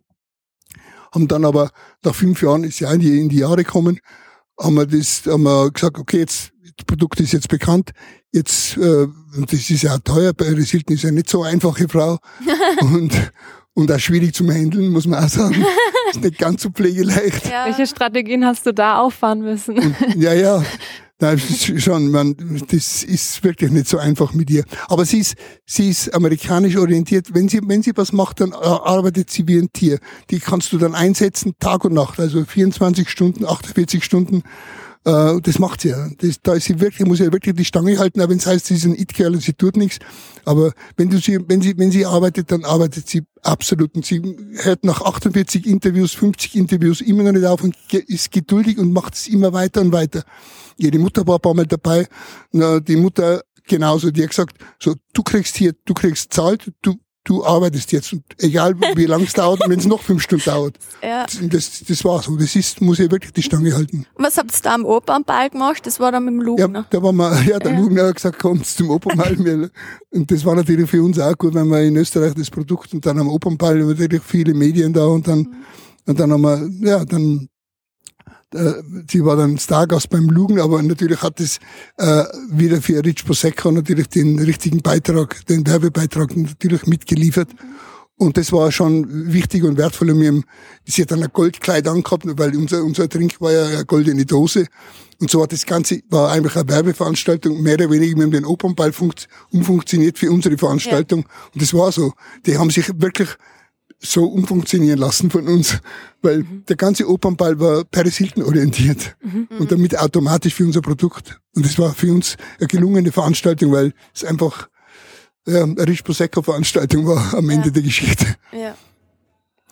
Haben 1.11 1.27
dann 1.27 1.45
aber 1.45 1.71
nach 2.03 2.13
fünf 2.13 2.41
Jahren, 2.43 2.63
ist 2.63 2.79
ja 2.79 2.91
in 2.91 2.99
die, 2.99 3.19
in 3.19 3.29
die 3.29 3.39
Jahre 3.39 3.63
gekommen, 3.63 3.99
haben 4.59 4.75
wir 4.75 4.85
das, 4.85 5.23
haben 5.25 5.43
wir 5.43 5.71
gesagt, 5.71 5.97
okay, 5.97 6.19
jetzt, 6.19 6.51
Produkt 6.83 7.19
ist 7.19 7.33
jetzt 7.33 7.47
bekannt, 7.47 7.91
jetzt, 8.31 8.77
äh, 8.77 9.07
das 9.47 9.69
ist 9.69 9.83
ja 9.83 9.95
auch 9.95 9.99
teuer, 9.99 10.33
bei 10.33 10.45
Hilton 10.45 10.95
ist 10.95 11.03
ja 11.03 11.11
nicht 11.11 11.29
so 11.29 11.43
einfache 11.43 11.87
Frau 11.87 12.17
und, 12.81 13.11
und 13.73 13.91
auch 13.91 13.99
schwierig 13.99 14.35
zum 14.35 14.51
Handeln, 14.51 14.89
muss 14.89 15.07
man 15.07 15.23
auch 15.23 15.29
sagen. 15.29 15.65
ist 16.11 16.21
nicht 16.21 16.37
ganz 16.37 16.63
so 16.63 16.69
pflegeleicht. 16.69 17.47
Ja. 17.47 17.65
Welche 17.65 17.87
Strategien 17.87 18.45
hast 18.45 18.65
du 18.65 18.73
da 18.73 18.99
auffahren 18.99 19.41
müssen? 19.41 19.77
Und, 19.77 19.95
ja, 20.15 20.33
ja. 20.33 20.63
Nein, 21.17 21.39
schon, 21.39 22.11
man, 22.11 22.35
das 22.69 23.01
ist 23.01 23.41
wirklich 23.41 23.71
nicht 23.71 23.87
so 23.87 23.97
einfach 23.97 24.33
mit 24.33 24.49
ihr. 24.49 24.65
Aber 24.89 25.05
sie 25.05 25.19
ist, 25.19 25.35
sie 25.65 25.89
ist 25.89 26.13
amerikanisch 26.13 26.75
orientiert. 26.75 27.33
Wenn 27.33 27.47
sie, 27.47 27.61
wenn 27.63 27.81
sie 27.81 27.93
was 27.95 28.11
macht, 28.11 28.41
dann 28.41 28.51
arbeitet 28.51 29.29
sie 29.29 29.47
wie 29.47 29.57
ein 29.57 29.71
Tier. 29.71 29.99
Die 30.29 30.39
kannst 30.39 30.73
du 30.73 30.77
dann 30.77 30.93
einsetzen, 30.93 31.53
Tag 31.57 31.85
und 31.85 31.93
Nacht, 31.93 32.19
also 32.19 32.43
24 32.43 33.09
Stunden, 33.09 33.45
48 33.45 34.03
Stunden. 34.03 34.43
Äh, 35.05 35.39
das 35.41 35.59
macht 35.59 35.81
sie 35.81 35.89
ja. 35.89 36.09
Das, 36.17 36.41
da 36.41 36.53
ist 36.55 36.65
sie 36.65 36.79
wirklich, 36.79 37.07
muss 37.07 37.19
ja 37.19 37.31
wirklich 37.31 37.55
die 37.55 37.65
Stange 37.65 37.97
halten, 37.97 38.21
auch 38.21 38.29
wenn 38.29 38.37
es 38.37 38.47
heißt, 38.47 38.65
sie 38.65 38.75
ist 38.75 38.85
ein 38.85 38.95
It-Girl 38.95 39.35
und 39.35 39.41
sie 39.41 39.53
tut 39.53 39.77
nichts. 39.77 39.99
Aber 40.45 40.73
wenn 40.97 41.09
du 41.09 41.19
sie, 41.19 41.39
wenn 41.47 41.61
sie, 41.61 41.77
wenn 41.77 41.91
sie 41.91 42.05
arbeitet, 42.05 42.51
dann 42.51 42.65
arbeitet 42.65 43.07
sie 43.07 43.23
absolut. 43.43 43.95
Und 43.95 44.05
sie 44.05 44.21
hört 44.63 44.83
nach 44.83 45.01
48 45.01 45.67
Interviews, 45.67 46.13
50 46.13 46.55
Interviews 46.55 47.01
immer 47.01 47.23
noch 47.23 47.33
nicht 47.33 47.45
auf 47.45 47.63
und 47.63 47.75
ist 47.91 48.31
geduldig 48.31 48.79
und 48.79 48.91
macht 48.91 49.13
es 49.13 49.27
immer 49.27 49.53
weiter 49.53 49.81
und 49.81 49.91
weiter. 49.91 50.23
Ihre 50.77 50.97
Mutter 50.97 51.25
war 51.27 51.35
ein 51.35 51.41
paar 51.41 51.53
Mal 51.53 51.67
dabei. 51.67 52.07
Na, 52.51 52.79
die 52.79 52.95
Mutter 52.95 53.43
genauso, 53.67 54.11
die 54.11 54.23
hat 54.23 54.29
gesagt, 54.29 54.57
so, 54.79 54.95
du 55.13 55.23
kriegst 55.23 55.55
hier, 55.57 55.73
du 55.85 55.93
kriegst 55.93 56.33
zahlt, 56.33 56.71
du, 56.81 56.95
du 57.25 57.43
arbeitest 57.43 57.91
jetzt. 57.91 58.13
Und 58.13 58.23
egal 58.37 58.75
wie 58.95 59.05
lange 59.05 59.25
es 59.25 59.33
dauert, 59.33 59.61
wenn 59.67 59.79
es 59.79 59.85
noch 59.85 60.01
fünf 60.01 60.21
Stunden 60.21 60.45
dauert. 60.45 60.77
Ja. 61.03 61.25
Das, 61.41 61.83
das 61.85 62.05
war 62.05 62.21
so. 62.21 62.35
Das 62.37 62.55
ist, 62.55 62.79
muss 62.79 62.99
ich 62.99 63.11
wirklich 63.11 63.33
die 63.33 63.43
Stange 63.43 63.73
halten. 63.73 64.05
Was 64.15 64.37
habt 64.37 64.53
ihr 64.53 64.61
da 64.63 64.73
am 64.75 64.85
Opernball 64.85 65.49
gemacht? 65.49 65.85
Das 65.85 65.99
war 65.99 66.11
dann 66.11 66.25
mit 66.25 66.35
dem 66.35 66.41
Lugner. 66.41 66.79
Ja, 66.79 66.85
da 66.89 67.03
war 67.03 67.11
man, 67.11 67.45
ja, 67.45 67.59
der 67.59 67.73
ja. 67.73 67.79
Lugner 67.79 68.07
hat 68.07 68.15
gesagt, 68.15 68.39
kommt 68.39 68.65
zum 68.65 68.91
Opernball. 68.91 69.69
und 70.11 70.31
das 70.31 70.45
war 70.45 70.55
natürlich 70.55 70.89
für 70.89 71.03
uns 71.03 71.19
auch 71.19 71.37
gut, 71.37 71.53
wenn 71.53 71.67
wir 71.67 71.81
in 71.81 71.97
Österreich 71.97 72.33
das 72.35 72.49
Produkt 72.49 72.93
und 72.93 73.05
dann 73.05 73.19
am 73.19 73.27
Opernball 73.27 73.75
natürlich 73.83 74.21
viele 74.23 74.53
Medien 74.53 74.93
da 74.93 75.05
und 75.05 75.27
dann, 75.27 75.39
mhm. 75.39 75.55
und 76.05 76.19
dann 76.19 76.31
haben 76.31 76.41
wir, 76.41 76.69
ja, 76.87 77.03
dann 77.03 77.49
sie 79.09 79.25
war 79.25 79.35
dann 79.35 79.57
Stargast 79.57 80.09
beim 80.09 80.29
Lugen, 80.29 80.59
aber 80.59 80.81
natürlich 80.81 81.21
hat 81.21 81.39
es 81.39 81.59
äh, 81.97 82.23
wieder 82.49 82.81
für 82.81 83.03
Rich 83.03 83.25
Prosecco 83.25 83.71
natürlich 83.71 84.07
den 84.07 84.39
richtigen 84.39 84.81
Beitrag, 84.81 85.45
den 85.47 85.65
Werbebeitrag 85.65 86.35
natürlich 86.35 86.85
mitgeliefert. 86.85 87.49
Und 88.17 88.37
das 88.37 88.53
war 88.53 88.71
schon 88.71 89.33
wichtig 89.33 89.63
und 89.63 89.77
wertvoll. 89.77 90.11
Und 90.11 90.21
wir 90.21 90.41
sie 90.85 91.01
hat 91.01 91.11
dann 91.11 91.23
ein 91.23 91.29
Goldkleid 91.33 91.85
angehabt, 91.87 92.23
weil 92.25 92.55
unser, 92.55 92.81
unser 92.83 93.09
Trink 93.09 93.41
war 93.41 93.51
ja 93.51 93.65
eine 93.65 93.85
goldene 93.85 94.25
Dose. 94.25 94.67
Und 95.19 95.29
so 95.29 95.43
hat 95.43 95.51
das 95.51 95.65
Ganze, 95.65 96.01
war 96.09 96.31
eigentlich 96.31 96.55
eine 96.55 96.67
Werbeveranstaltung, 96.67 97.61
mehr 97.61 97.75
oder 97.75 97.91
weniger, 97.91 98.15
wir 98.15 98.23
haben 98.23 98.31
den 98.31 98.45
Opernball 98.45 98.93
funkt, 98.93 99.27
umfunktioniert 99.51 100.17
für 100.17 100.31
unsere 100.31 100.57
Veranstaltung. 100.57 101.21
Ja. 101.21 101.27
Und 101.53 101.61
das 101.61 101.73
war 101.73 101.91
so. 101.91 102.13
Die 102.45 102.57
haben 102.57 102.69
sich 102.69 102.89
wirklich 103.01 103.29
so 103.99 104.25
umfunktionieren 104.25 104.99
lassen 104.99 105.31
von 105.31 105.47
uns, 105.47 105.79
weil 106.21 106.39
mhm. 106.39 106.63
der 106.67 106.75
ganze 106.75 107.07
Opernball 107.09 107.59
war 107.59 107.83
Paris 107.85 108.17
Hilton 108.17 108.43
orientiert 108.43 109.15
mhm. 109.21 109.47
und 109.57 109.71
damit 109.71 109.97
automatisch 109.97 110.53
für 110.53 110.65
unser 110.65 110.81
Produkt. 110.81 111.39
Und 111.55 111.65
es 111.65 111.79
war 111.79 111.93
für 111.93 112.11
uns 112.11 112.37
eine 112.59 112.67
gelungene 112.67 113.11
Veranstaltung, 113.11 113.71
weil 113.71 113.93
es 114.13 114.23
einfach 114.23 114.67
ja, 115.47 115.63
eine 115.63 115.87
Rich 115.87 116.03
Prosecco 116.03 116.41
Veranstaltung 116.41 117.07
war 117.07 117.33
am 117.33 117.49
Ende 117.49 117.67
ja. 117.67 117.73
der 117.73 117.83
Geschichte. 117.83 118.35
Ja. 118.51 118.75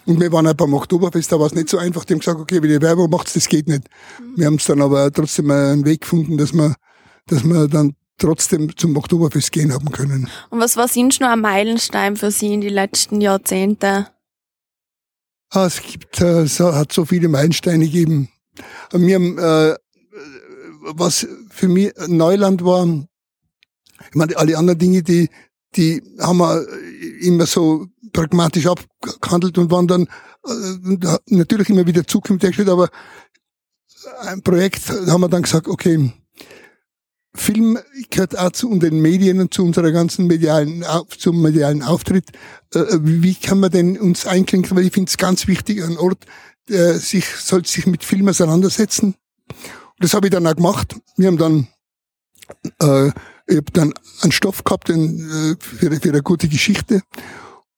Und 0.06 0.20
wir 0.20 0.32
waren 0.32 0.48
auch 0.48 0.54
beim 0.54 0.74
Oktoberfest, 0.74 1.32
da 1.32 1.40
war 1.40 1.48
es 1.48 1.56
nicht 1.56 1.70
so 1.70 1.78
einfach. 1.78 2.04
Die 2.06 2.14
haben 2.14 2.20
gesagt, 2.20 2.40
okay, 2.40 2.62
wenn 2.62 2.70
ihr 2.70 2.82
Werbung 2.82 3.10
macht, 3.10 3.34
das 3.36 3.48
geht 3.48 3.68
nicht. 3.68 3.84
Mhm. 4.20 4.38
Wir 4.38 4.46
haben 4.48 4.56
es 4.56 4.66
dann 4.66 4.82
aber 4.82 5.12
trotzdem 5.12 5.50
einen 5.50 5.86
Weg 5.86 6.02
gefunden, 6.02 6.38
dass 6.38 6.54
wir, 6.54 6.76
dass 7.28 7.44
wir 7.44 7.68
dann 7.68 7.96
trotzdem 8.18 8.76
zum 8.76 8.96
Oktoberfest 8.96 9.52
gehen 9.52 9.74
haben 9.74 9.92
können. 9.92 10.30
Und 10.50 10.60
was 10.60 10.78
war 10.78 10.88
sonst 10.88 11.20
noch 11.22 11.30
ein 11.30 11.42
Meilenstein 11.42 12.16
für 12.16 12.32
Sie 12.32 12.54
in 12.54 12.62
die 12.62 12.70
letzten 12.70 13.22
Jahrzehnte? 13.22 14.08
Ah, 15.56 15.68
es 15.68 15.84
gibt, 15.84 16.20
äh, 16.20 16.42
es 16.42 16.60
hat 16.60 16.92
so 16.92 17.06
viele 17.06 17.28
Meilensteine 17.28 17.86
gegeben. 17.86 18.30
Haben, 18.92 19.38
äh, 19.38 19.76
was 20.96 21.28
für 21.50 21.68
mich 21.68 21.94
Neuland 22.08 22.66
war, 22.66 22.88
ich 24.10 24.16
meine, 24.16 24.36
alle 24.36 24.58
anderen 24.58 24.80
Dinge, 24.80 25.04
die, 25.04 25.30
die 25.76 26.02
haben 26.20 26.40
wir 26.40 26.66
immer 27.22 27.46
so 27.46 27.86
pragmatisch 28.14 28.66
abgehandelt 28.66 29.60
und 29.60 29.70
waren 29.70 29.88
dann 29.88 30.08
äh, 30.48 31.18
natürlich 31.28 31.70
immer 31.70 31.86
wieder 31.86 32.08
zukünftig, 32.08 32.68
aber 32.68 32.90
ein 34.22 34.42
Projekt 34.42 34.90
haben 34.90 35.22
wir 35.22 35.30
dann 35.30 35.44
gesagt, 35.44 35.68
okay, 35.68 36.12
Film 37.36 37.80
gehört 38.12 38.38
auch 38.38 38.52
zu 38.52 38.78
den 38.78 39.02
Medien 39.02 39.40
und 39.40 39.54
zu 39.54 39.64
unserer 39.64 39.92
ganzen 39.92 40.28
medialen, 40.28 40.86
zum 41.18 41.42
medialen 41.42 41.82
Auftritt. 41.82 42.32
Äh, 42.74 42.86
wie 43.02 43.34
kann 43.34 43.60
man 43.60 43.72
denn 43.72 43.98
uns 43.98 44.28
einklinken? 44.28 44.78
Weil 44.78 44.86
ich 44.86 44.94
finde 44.94 45.10
es 45.10 45.18
ganz 45.18 45.48
wichtig, 45.48 45.84
ein 45.84 45.98
Ort, 45.98 46.26
der 46.70 47.00
sich, 47.00 47.26
sollte 47.26 47.70
sich 47.70 47.88
mit 47.88 48.04
Film 48.04 48.28
auseinandersetzen. 48.28 49.16
Und 49.50 50.00
das 50.00 50.14
habe 50.14 50.28
ich 50.28 50.32
dann 50.32 50.46
auch 50.46 50.56
gemacht. 50.56 50.96
Wir 51.18 51.28
haben 51.28 51.38
dann, 51.38 51.68
äh, 52.82 53.08
ich 53.48 53.58
habe 53.58 53.72
dann 53.74 53.94
einen 54.22 54.32
Stoff 54.32 54.64
gehabt 54.64 54.90
den, 54.90 55.20
äh, 55.20 55.56
für, 55.60 55.92
für 55.92 56.10
eine 56.10 56.22
gute 56.22 56.48
Geschichte 56.48 57.02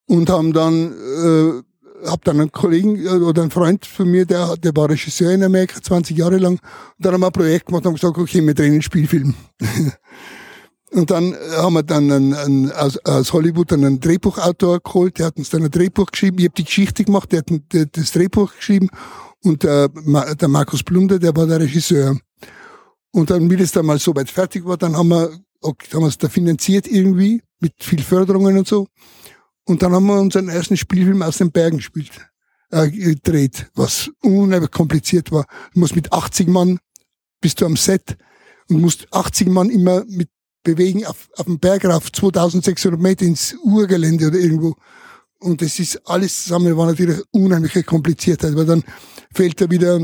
und 0.06 0.30
haben 0.30 0.52
dann 0.54 0.92
äh, 0.92 1.62
habe 2.16 2.24
dann 2.24 2.40
einen 2.40 2.52
Kollegen 2.52 2.98
äh, 3.06 3.10
oder 3.10 3.42
einen 3.42 3.52
Freund 3.52 3.86
von 3.86 4.10
mir, 4.10 4.26
der, 4.26 4.56
der 4.58 4.76
war 4.76 4.90
Regisseur 4.90 5.32
in 5.32 5.44
Amerika 5.44 5.82
20 5.82 6.18
Jahre 6.18 6.38
lang. 6.38 6.54
Und 6.54 6.62
dann 6.98 7.14
haben 7.14 7.22
wir 7.22 7.28
ein 7.28 7.34
Projekt 7.34 7.68
gemacht 7.68 7.86
und 7.86 7.96
gesagt, 7.96 8.18
okay, 8.18 8.42
wir 8.42 8.54
drehen 8.54 8.74
einen 8.74 8.82
Spielfilm. 8.82 9.36
und 10.92 11.12
dann 11.12 11.36
haben 11.58 11.74
wir 11.74 11.84
dann 11.84 12.12
einen, 12.12 12.34
einen, 12.34 12.72
aus, 12.72 12.98
aus 13.00 13.34
Hollywood 13.34 13.74
einen 13.74 14.00
Drehbuchautor 14.00 14.80
geholt, 14.80 15.20
der 15.20 15.28
hat 15.28 15.38
uns 15.38 15.50
dann 15.50 15.64
ein 15.64 15.72
Drehbuch 15.72 16.08
geschrieben. 16.08 16.40
Ich 16.40 16.46
habe 16.46 16.56
die 16.56 16.66
Geschichte 16.66 17.04
gemacht, 17.04 17.32
der 17.32 17.40
hat 17.40 17.52
ein, 17.52 17.66
das 17.92 18.12
Drehbuch 18.14 18.56
geschrieben 18.56 18.90
und 19.44 19.64
der, 19.64 19.90
der 19.90 20.48
Markus 20.48 20.84
Blunder, 20.84 21.20
der 21.20 21.36
war 21.36 21.46
der 21.46 21.60
Regisseur. 21.60 22.18
Und 23.12 23.30
dann, 23.30 23.50
wie 23.50 23.58
das 23.58 23.72
dann 23.72 23.86
mal 23.86 24.00
so 24.00 24.16
weit 24.16 24.30
fertig 24.30 24.66
war, 24.66 24.78
dann 24.78 24.96
haben 24.96 25.10
wir, 25.10 25.30
okay, 25.62 25.88
haben 25.94 26.02
wir 26.02 26.08
es 26.08 26.18
da 26.18 26.30
finanziert 26.30 26.88
irgendwie 26.88 27.42
mit 27.60 27.74
viel 27.80 28.02
Förderungen 28.02 28.58
und 28.58 28.68
so. 28.68 28.88
Und 29.66 29.82
dann 29.82 29.94
haben 29.94 30.06
wir 30.06 30.20
unseren 30.20 30.50
ersten 30.50 30.78
Spielfilm 30.78 31.22
aus 31.22 31.38
den 31.38 31.52
Bergen 31.52 31.78
gespielt, 31.78 32.12
äh, 32.72 32.90
gedreht, 32.90 33.70
was 33.74 34.12
unheimlich 34.22 34.72
kompliziert 34.72 35.32
war. 35.32 35.46
Du 35.74 35.80
musst 35.80 35.96
mit 35.96 36.14
80 36.14 36.48
Mann 36.48 36.80
bist 37.42 37.62
du 37.62 37.66
am 37.66 37.76
Set 37.76 38.18
und 38.70 38.82
musst 38.82 39.12
80 39.12 39.48
Mann 39.50 39.70
immer 39.70 40.04
mit 40.06 40.30
bewegen 40.64 41.06
auf, 41.06 41.30
auf 41.38 41.46
dem 41.46 41.60
Berg 41.60 41.86
rauf, 41.86 42.12
2600 42.12 43.00
Meter 43.00 43.26
ins 43.26 43.56
Urgelände 43.64 44.28
oder 44.28 44.38
irgendwo. 44.38 44.76
Und 45.40 45.62
das 45.62 45.80
ist 45.80 46.02
alles 46.08 46.44
zusammen, 46.44 46.76
war 46.76 46.88
natürlich 46.88 47.22
unheimliche 47.32 47.84
Kompliziertheit, 47.84 48.56
weil 48.56 48.66
dann 48.66 48.84
fehlt 49.34 49.62
da 49.62 49.70
wieder 49.70 50.00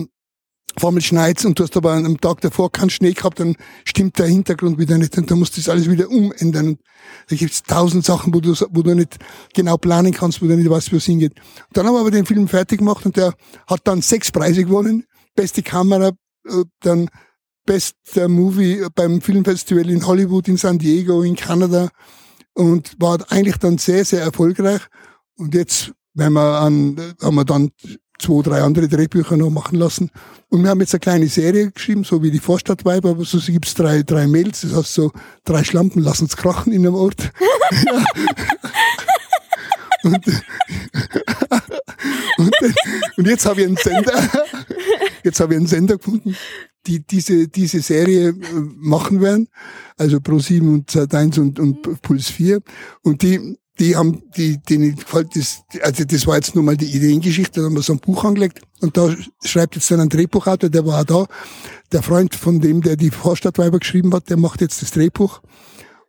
Formel 0.77 1.01
schneit 1.01 1.43
und 1.45 1.59
du 1.59 1.63
hast 1.63 1.75
aber 1.75 1.93
am 1.93 2.19
Tag 2.19 2.41
davor 2.41 2.71
keinen 2.71 2.89
Schnee 2.89 3.13
gehabt, 3.13 3.39
dann 3.39 3.55
stimmt 3.83 4.17
der 4.19 4.27
Hintergrund 4.27 4.79
wieder 4.79 4.97
nicht 4.97 5.17
und 5.17 5.29
dann 5.29 5.39
musst 5.39 5.57
du 5.57 5.61
das 5.61 5.69
alles 5.69 5.89
wieder 5.89 6.09
umändern. 6.09 6.77
Da 7.29 7.35
gibt's 7.35 7.63
tausend 7.63 8.05
Sachen, 8.05 8.33
wo 8.33 8.39
du, 8.39 8.53
wo 8.69 8.81
du 8.81 8.95
nicht 8.95 9.17
genau 9.53 9.77
planen 9.77 10.13
kannst, 10.13 10.41
wo 10.41 10.47
du 10.47 10.55
nicht 10.55 10.69
weißt, 10.69 10.91
wo 10.93 10.97
es 10.97 11.05
hingeht. 11.05 11.33
Und 11.39 11.77
dann 11.77 11.87
haben 11.87 11.95
wir 11.95 11.99
aber 11.99 12.11
den 12.11 12.25
Film 12.25 12.47
fertig 12.47 12.79
gemacht 12.79 13.05
und 13.05 13.17
der 13.17 13.33
hat 13.67 13.81
dann 13.83 14.01
sechs 14.01 14.31
Preise 14.31 14.63
gewonnen. 14.63 15.05
Beste 15.35 15.61
Kamera, 15.61 16.11
äh, 16.47 16.63
dann 16.81 17.09
bester 17.65 18.27
Movie 18.27 18.85
beim 18.95 19.21
Filmfestival 19.21 19.89
in 19.89 20.05
Hollywood, 20.05 20.47
in 20.47 20.57
San 20.57 20.79
Diego, 20.79 21.21
in 21.21 21.35
Kanada 21.35 21.89
und 22.53 22.95
war 22.99 23.19
eigentlich 23.29 23.57
dann 23.57 23.77
sehr, 23.77 24.05
sehr 24.05 24.21
erfolgreich. 24.21 24.81
Und 25.35 25.53
jetzt, 25.53 25.93
wenn 26.13 26.33
wir 26.33 26.59
an, 26.59 27.15
haben 27.21 27.35
wir 27.35 27.45
dann 27.45 27.71
zwei, 28.21 28.41
drei 28.41 28.61
andere 28.61 28.87
Drehbücher 28.87 29.37
noch 29.37 29.49
machen 29.49 29.77
lassen. 29.77 30.09
Und 30.49 30.63
wir 30.63 30.69
haben 30.69 30.79
jetzt 30.79 30.93
eine 30.93 30.99
kleine 30.99 31.27
Serie 31.27 31.71
geschrieben, 31.71 32.03
so 32.03 32.21
wie 32.23 32.31
die 32.31 32.39
Vorstadtweiber, 32.39 33.11
aber 33.11 33.25
so 33.25 33.39
gibt's 33.39 33.73
drei, 33.73 34.03
drei 34.03 34.27
Mails, 34.27 34.61
das 34.61 34.75
heißt 34.75 34.93
so, 34.93 35.11
drei 35.43 35.63
Schlampen 35.63 36.01
lassen's 36.01 36.37
krachen 36.37 36.73
in 36.73 36.85
einem 36.85 36.95
Ort. 36.95 37.31
und, 40.03 40.27
und, 42.37 42.55
und, 43.17 43.27
jetzt 43.27 43.45
habe 43.45 43.61
ich 43.61 43.67
einen 43.67 43.77
Sender, 43.77 44.29
jetzt 45.23 45.39
habe 45.39 45.53
ich 45.53 45.59
einen 45.59 45.67
Sender 45.67 45.97
gefunden, 45.97 46.35
die 46.87 47.05
diese, 47.05 47.47
diese 47.47 47.81
Serie 47.81 48.29
äh, 48.29 48.35
machen 48.77 49.21
werden, 49.21 49.47
also 49.97 50.17
Pro7 50.17 50.61
und 50.61 50.89
Sat1 50.89 51.39
und, 51.39 51.59
und 51.59 52.01
Puls 52.01 52.29
4. 52.29 52.61
Und 53.03 53.21
die, 53.21 53.57
die 53.81 53.95
haben, 53.95 54.21
die, 54.37 54.59
denen 54.59 54.95
gefällt 54.95 55.35
das, 55.35 55.63
also 55.81 56.05
das 56.05 56.27
war 56.27 56.35
jetzt 56.35 56.53
nur 56.53 56.63
mal 56.63 56.77
die 56.77 56.95
Ideengeschichte, 56.95 57.59
da 57.59 57.65
haben 57.65 57.75
wir 57.75 57.81
so 57.81 57.93
ein 57.93 57.99
Buch 57.99 58.23
angelegt 58.23 58.61
und 58.79 58.95
da 58.95 59.13
schreibt 59.43 59.75
jetzt 59.75 59.89
dann 59.89 59.99
ein 59.99 60.09
Drehbuchautor, 60.09 60.69
der 60.69 60.85
war 60.85 61.01
auch 61.01 61.03
da, 61.03 61.25
der 61.91 62.03
Freund 62.03 62.35
von 62.35 62.61
dem, 62.61 62.81
der 62.81 62.95
die 62.95 63.09
Vorstadtweiber 63.09 63.79
geschrieben 63.79 64.13
hat, 64.13 64.29
der 64.29 64.37
macht 64.37 64.61
jetzt 64.61 64.81
das 64.81 64.91
Drehbuch. 64.91 65.41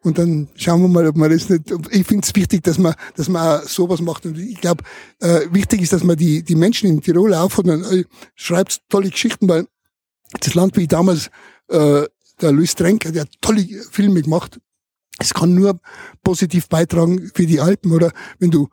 Und 0.05 0.19
dann 0.19 0.49
schauen 0.57 0.83
wir 0.83 0.89
mal, 0.89 1.07
ob 1.07 1.17
man 1.17 1.31
das 1.31 1.49
nicht. 1.49 1.73
Ich 1.91 2.07
finde 2.09 2.27
es 2.27 2.35
wichtig, 2.35 2.65
dass 2.65 2.77
man, 2.77 2.95
dass 3.15 3.29
man 3.29 3.61
auch 3.61 3.69
sowas 3.69 4.01
macht. 4.01 4.27
Und 4.27 4.37
ich 4.37 4.61
glaube, 4.61 4.83
äh, 5.21 5.43
wichtig 5.53 5.81
ist, 5.81 5.93
dass 5.93 6.03
man 6.03 6.17
die, 6.17 6.43
die 6.43 6.57
Menschen 6.57 6.91
in 6.91 7.01
Tirol 7.01 7.33
auffordern, 7.33 7.85
äh, 7.85 8.05
schreibt 8.35 8.81
tolle 8.89 9.11
Geschichten, 9.11 9.49
weil 9.49 9.69
das 10.41 10.55
Land 10.55 10.77
wie 10.77 10.89
damals, 10.89 11.31
äh, 11.69 12.03
der 12.41 12.53
Luis 12.53 12.75
Trenker, 12.75 13.13
der 13.13 13.23
hat 13.23 13.29
tolle 13.41 13.65
Filme 13.93 14.23
gemacht, 14.23 14.59
es 15.19 15.35
kann 15.35 15.55
nur 15.55 15.81
positiv 16.23 16.69
beitragen 16.69 17.31
für 17.35 17.47
die 17.47 17.61
Alpen 17.61 17.93
oder 17.93 18.13
wenn 18.39 18.51
du 18.51 18.69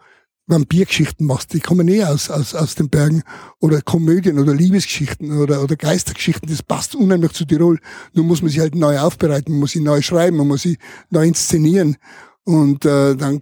Vampirgeschichten 0.49 1.27
machst, 1.27 1.53
die 1.53 1.59
kommen 1.59 1.87
eh 1.87 2.03
aus, 2.03 2.29
aus, 2.31 2.55
aus 2.55 2.73
den 2.73 2.89
Bergen 2.89 3.21
oder 3.59 3.81
Komödien 3.81 4.39
oder 4.39 4.53
Liebesgeschichten 4.53 5.37
oder, 5.37 5.63
oder 5.63 5.75
Geistergeschichten, 5.75 6.49
das 6.49 6.63
passt 6.63 6.95
unheimlich 6.95 7.33
zu 7.33 7.45
Tirol. 7.45 7.79
Nur 8.13 8.25
muss 8.25 8.41
man 8.41 8.49
sie 8.49 8.59
halt 8.59 8.73
neu 8.73 8.99
aufbereiten, 8.99 9.51
man 9.51 9.61
muss 9.61 9.71
sie 9.71 9.79
neu 9.79 10.01
schreiben, 10.01 10.37
man 10.37 10.47
muss 10.47 10.63
sie 10.63 10.77
neu 11.11 11.27
inszenieren. 11.27 11.97
Und 12.45 12.83
äh, 12.83 13.15
dann, 13.15 13.41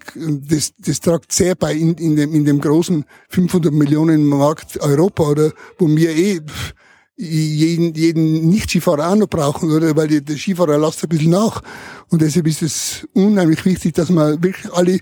das, 0.50 0.74
das 0.78 1.00
tragt 1.00 1.32
sehr 1.32 1.56
bei 1.56 1.74
in, 1.74 1.94
in, 1.94 2.18
dem, 2.18 2.36
in 2.36 2.44
dem 2.44 2.60
großen 2.60 3.06
500 3.30 3.72
Millionen 3.74 4.26
Markt 4.26 4.82
Europa 4.82 5.24
oder 5.24 5.54
wo 5.78 5.88
wir 5.88 6.10
eh 6.10 6.42
pff, 6.42 6.74
jeden, 7.18 7.96
jeden 7.96 8.50
Nicht-Skifahrer 8.50 9.10
auch 9.10 9.16
noch 9.16 9.28
brauchen, 9.28 9.72
oder? 9.72 9.96
Weil 9.96 10.22
der 10.22 10.38
Skifahrer 10.38 10.78
lässt 10.78 11.04
ein 11.04 11.10
bisschen 11.10 11.32
nach. 11.32 11.62
Und 12.10 12.22
deshalb 12.22 12.48
ist 12.48 12.62
es 12.62 13.08
unheimlich 13.14 13.66
wichtig, 13.66 13.96
dass 13.96 14.10
wir 14.10 14.42
wirklich 14.42 14.72
alle 14.72 15.00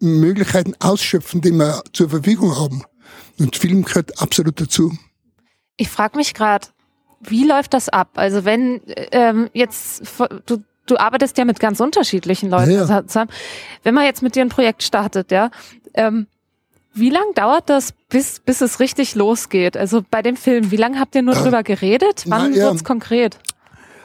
Möglichkeiten 0.00 0.74
ausschöpfen, 0.80 1.40
die 1.40 1.52
wir 1.52 1.82
zur 1.92 2.08
Verfügung 2.08 2.56
haben. 2.56 2.84
Und 3.38 3.56
Film 3.56 3.84
gehört 3.84 4.20
absolut 4.20 4.60
dazu. 4.60 4.96
Ich 5.76 5.88
frage 5.88 6.16
mich 6.16 6.34
gerade, 6.34 6.68
wie 7.20 7.46
läuft 7.46 7.74
das 7.74 7.88
ab? 7.88 8.12
Also 8.14 8.44
wenn 8.44 8.80
ähm, 9.12 9.50
jetzt 9.52 10.02
du 10.46 10.62
du 10.90 10.96
arbeitest 10.96 11.36
ja 11.38 11.44
mit 11.44 11.60
ganz 11.60 11.80
unterschiedlichen 11.80 12.50
Leuten 12.50 12.70
ja. 12.70 13.06
zusammen. 13.06 13.30
Wenn 13.82 13.94
man 13.94 14.04
jetzt 14.04 14.22
mit 14.22 14.34
dir 14.34 14.42
ein 14.42 14.48
Projekt 14.48 14.82
startet, 14.82 15.30
ja, 15.30 15.50
ähm, 15.94 16.26
wie 16.98 17.10
lange 17.10 17.32
dauert 17.34 17.68
das, 17.68 17.92
bis, 18.08 18.40
bis 18.40 18.60
es 18.60 18.80
richtig 18.80 19.14
losgeht? 19.14 19.76
Also 19.76 20.02
bei 20.08 20.22
dem 20.22 20.36
Film, 20.36 20.70
wie 20.70 20.76
lange 20.76 20.98
habt 20.98 21.14
ihr 21.14 21.22
nur 21.22 21.34
drüber 21.34 21.62
geredet? 21.62 22.24
Wann 22.26 22.54
ja, 22.54 22.66
wird's 22.66 22.84
konkret? 22.84 23.38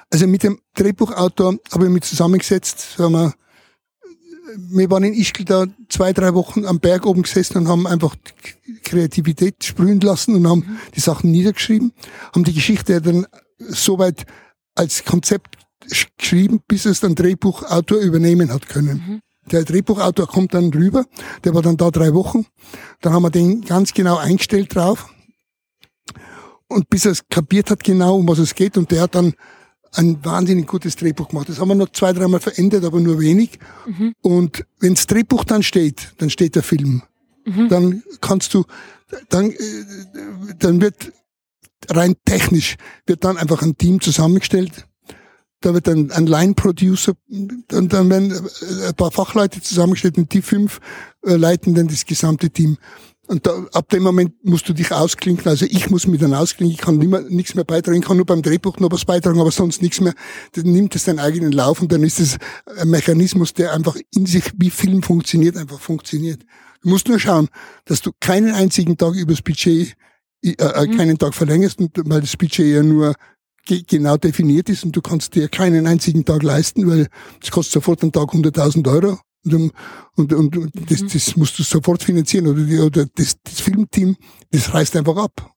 Also 0.10 0.28
mit 0.28 0.44
dem 0.44 0.60
Drehbuchautor 0.76 1.56
habe 1.72 1.86
ich 1.86 1.92
mich 1.92 2.04
zusammengesetzt. 2.04 2.96
Haben 3.00 3.14
wir, 3.14 3.34
wir 4.58 4.90
waren 4.92 5.04
in 5.04 5.14
Ischgl 5.14 5.46
da 5.46 5.66
zwei, 5.90 6.14
drei 6.14 6.34
Wochen 6.34 6.66
am 6.66 6.80
Berg 6.80 7.06
oben 7.06 7.24
gesessen 7.24 7.58
und 7.58 7.68
haben 7.68 7.88
einfach 7.88 8.16
Kreativität 8.84 9.64
sprühen 9.64 10.00
lassen 10.02 10.36
und 10.36 10.48
haben 10.48 10.60
mhm. 10.60 10.78
die 10.96 11.00
Sachen 11.00 11.32
niedergeschrieben, 11.32 11.94
haben 12.34 12.44
die 12.44 12.54
Geschichte 12.54 13.02
dann 13.02 13.26
soweit 13.58 14.26
als 14.76 15.04
Konzept 15.04 15.58
geschrieben, 16.18 16.62
bis 16.68 16.86
es 16.86 17.00
dann 17.00 17.16
Drehbuchautor 17.16 17.98
übernehmen 17.98 18.54
hat 18.54 18.70
können. 18.70 19.04
Mhm. 19.08 19.22
Der 19.52 19.64
Drehbuchautor 19.64 20.28
kommt 20.28 20.54
dann 20.54 20.74
rüber, 20.74 21.06
der 21.44 21.54
war 21.54 21.62
dann 21.62 21.78
da 21.78 21.92
drei 21.92 22.14
Wochen. 22.14 22.46
Dann 23.02 23.14
haben 23.14 23.24
wir 23.24 23.30
den 23.30 23.62
ganz 23.62 23.94
genau 23.94 24.18
eingestellt 24.18 24.74
drauf. 24.74 25.10
Und 26.68 26.90
bis 26.90 27.06
er 27.06 27.12
es 27.12 27.28
kapiert 27.30 27.70
hat 27.70 27.84
genau, 27.84 28.18
um 28.18 28.28
was 28.28 28.40
es 28.40 28.56
geht, 28.56 28.78
und 28.78 28.90
der 28.90 29.02
hat 29.02 29.16
dann 29.16 29.34
ein 29.92 30.24
wahnsinnig 30.26 30.68
gutes 30.68 30.96
Drehbuch 30.96 31.30
gemacht. 31.30 31.50
Das 31.50 31.60
haben 31.60 31.68
wir 31.68 31.76
noch 31.76 31.92
zwei, 31.92 32.14
dreimal 32.14 32.40
verändert, 32.40 32.84
aber 32.84 33.00
nur 33.00 33.20
wenig. 33.20 33.60
Mhm. 33.86 34.14
Und 34.22 34.66
wenns 34.80 35.06
Drehbuch 35.06 35.44
dann 35.44 35.62
steht, 35.62 36.14
dann 36.18 36.30
steht 36.30 36.56
der 36.56 36.64
Film. 36.64 37.04
Mhm. 37.46 37.70
Dann 37.70 38.04
kannst 38.22 38.54
du, 38.54 38.64
dann, 39.30 39.52
äh, 39.52 39.58
dann 40.58 40.82
wird 40.82 41.14
rein 41.90 42.16
technisch, 42.26 42.76
wird 43.06 43.24
dann 43.24 43.38
einfach 43.38 43.62
ein 43.62 43.78
Team 43.78 44.02
zusammengestellt, 44.02 44.88
da 45.66 45.74
wird 45.74 45.88
dann 45.88 46.12
ein 46.12 46.28
Line-Producer, 46.28 47.14
und 47.30 47.94
dann 47.94 48.10
werden 48.10 48.32
äh, 48.32 48.88
ein 48.88 48.96
paar 48.96 49.12
Fachleute 49.12 49.62
zusammengestellt 49.62 50.18
und 50.18 50.34
die 50.34 50.42
fünf 50.42 50.80
äh, 51.26 51.36
leiten 51.36 51.74
dann 51.74 51.88
das 51.88 52.06
gesamte 52.06 52.50
Team. 52.50 52.78
Und 53.28 53.48
da, 53.48 53.66
ab 53.72 53.88
dem 53.90 54.04
Moment 54.04 54.34
musst 54.44 54.68
du 54.68 54.74
dich 54.74 54.92
ausklinken. 54.92 55.48
Also 55.48 55.66
ich 55.66 55.90
muss 55.90 56.08
mich 56.08 56.20
dann 56.20 56.34
ausklinken. 56.34 56.76
Ich 56.76 56.82
kann 56.82 56.98
nimmer, 56.98 57.22
nichts 57.22 57.56
mehr 57.56 57.64
beitragen. 57.64 57.98
Ich 58.00 58.06
kann 58.06 58.18
nur 58.18 58.26
beim 58.26 58.42
Drehbuch 58.42 58.80
noch 58.80 58.92
was 58.92 59.06
beitragen, 59.06 59.40
aber 59.40 59.52
sonst 59.52 59.82
nichts 59.82 60.02
mehr. 60.02 60.14
Dann 60.52 60.66
nimmt 60.66 60.94
es 60.96 61.06
deinen 61.06 61.20
eigenen 61.20 61.54
Lauf 61.54 61.82
und 61.82 61.92
dann 61.92 62.04
ist 62.04 62.20
es 62.20 62.38
ein 62.78 62.90
Mechanismus, 62.90 63.54
der 63.54 63.74
einfach 63.74 63.96
in 64.14 64.26
sich, 64.26 64.52
wie 64.58 64.70
Film 64.70 65.04
funktioniert, 65.04 65.56
einfach 65.56 65.80
funktioniert. 65.80 66.44
Du 66.82 66.90
musst 66.90 67.08
nur 67.08 67.18
schauen, 67.18 67.48
dass 67.86 68.02
du 68.02 68.12
keinen 68.20 68.54
einzigen 68.54 68.98
Tag 68.98 69.16
übers 69.16 69.42
Budget, 69.42 69.96
äh, 70.44 70.52
äh, 70.52 70.88
mhm. 70.88 70.98
keinen 70.98 71.18
Tag 71.18 71.34
verlängerst, 71.34 71.80
weil 71.80 72.20
das 72.20 72.36
Budget 72.36 72.66
ja 72.66 72.84
nur 72.84 73.16
genau 73.66 74.18
definiert 74.18 74.70
ist 74.70 74.84
und 74.84 74.96
du 74.96 75.02
kannst 75.02 75.36
dir 75.36 75.48
keinen 75.48 75.88
einzigen 75.88 76.26
Tag 76.26 76.44
leisten, 76.44 76.88
weil 76.88 77.08
es 77.42 77.52
kostet 77.52 77.74
sofort 77.74 78.02
einen 78.02 78.12
Tag 78.12 78.30
100.000 78.30 78.90
Euro 78.92 79.20
und, 79.46 79.72
und, 80.16 80.34
und, 80.34 80.58
und 80.58 80.92
das, 80.92 81.02
mhm. 81.02 81.10
das 81.12 81.36
musst 81.36 81.60
du 81.60 81.64
sofort 81.64 82.04
finanzieren 82.04 82.48
oder, 82.48 82.64
die, 82.64 82.80
oder 82.80 83.06
das, 83.06 83.36
das 83.44 83.60
Filmteam, 83.60 84.16
das 84.52 84.74
reißt 84.74 84.96
einfach 84.96 85.18
ab. 85.18 85.54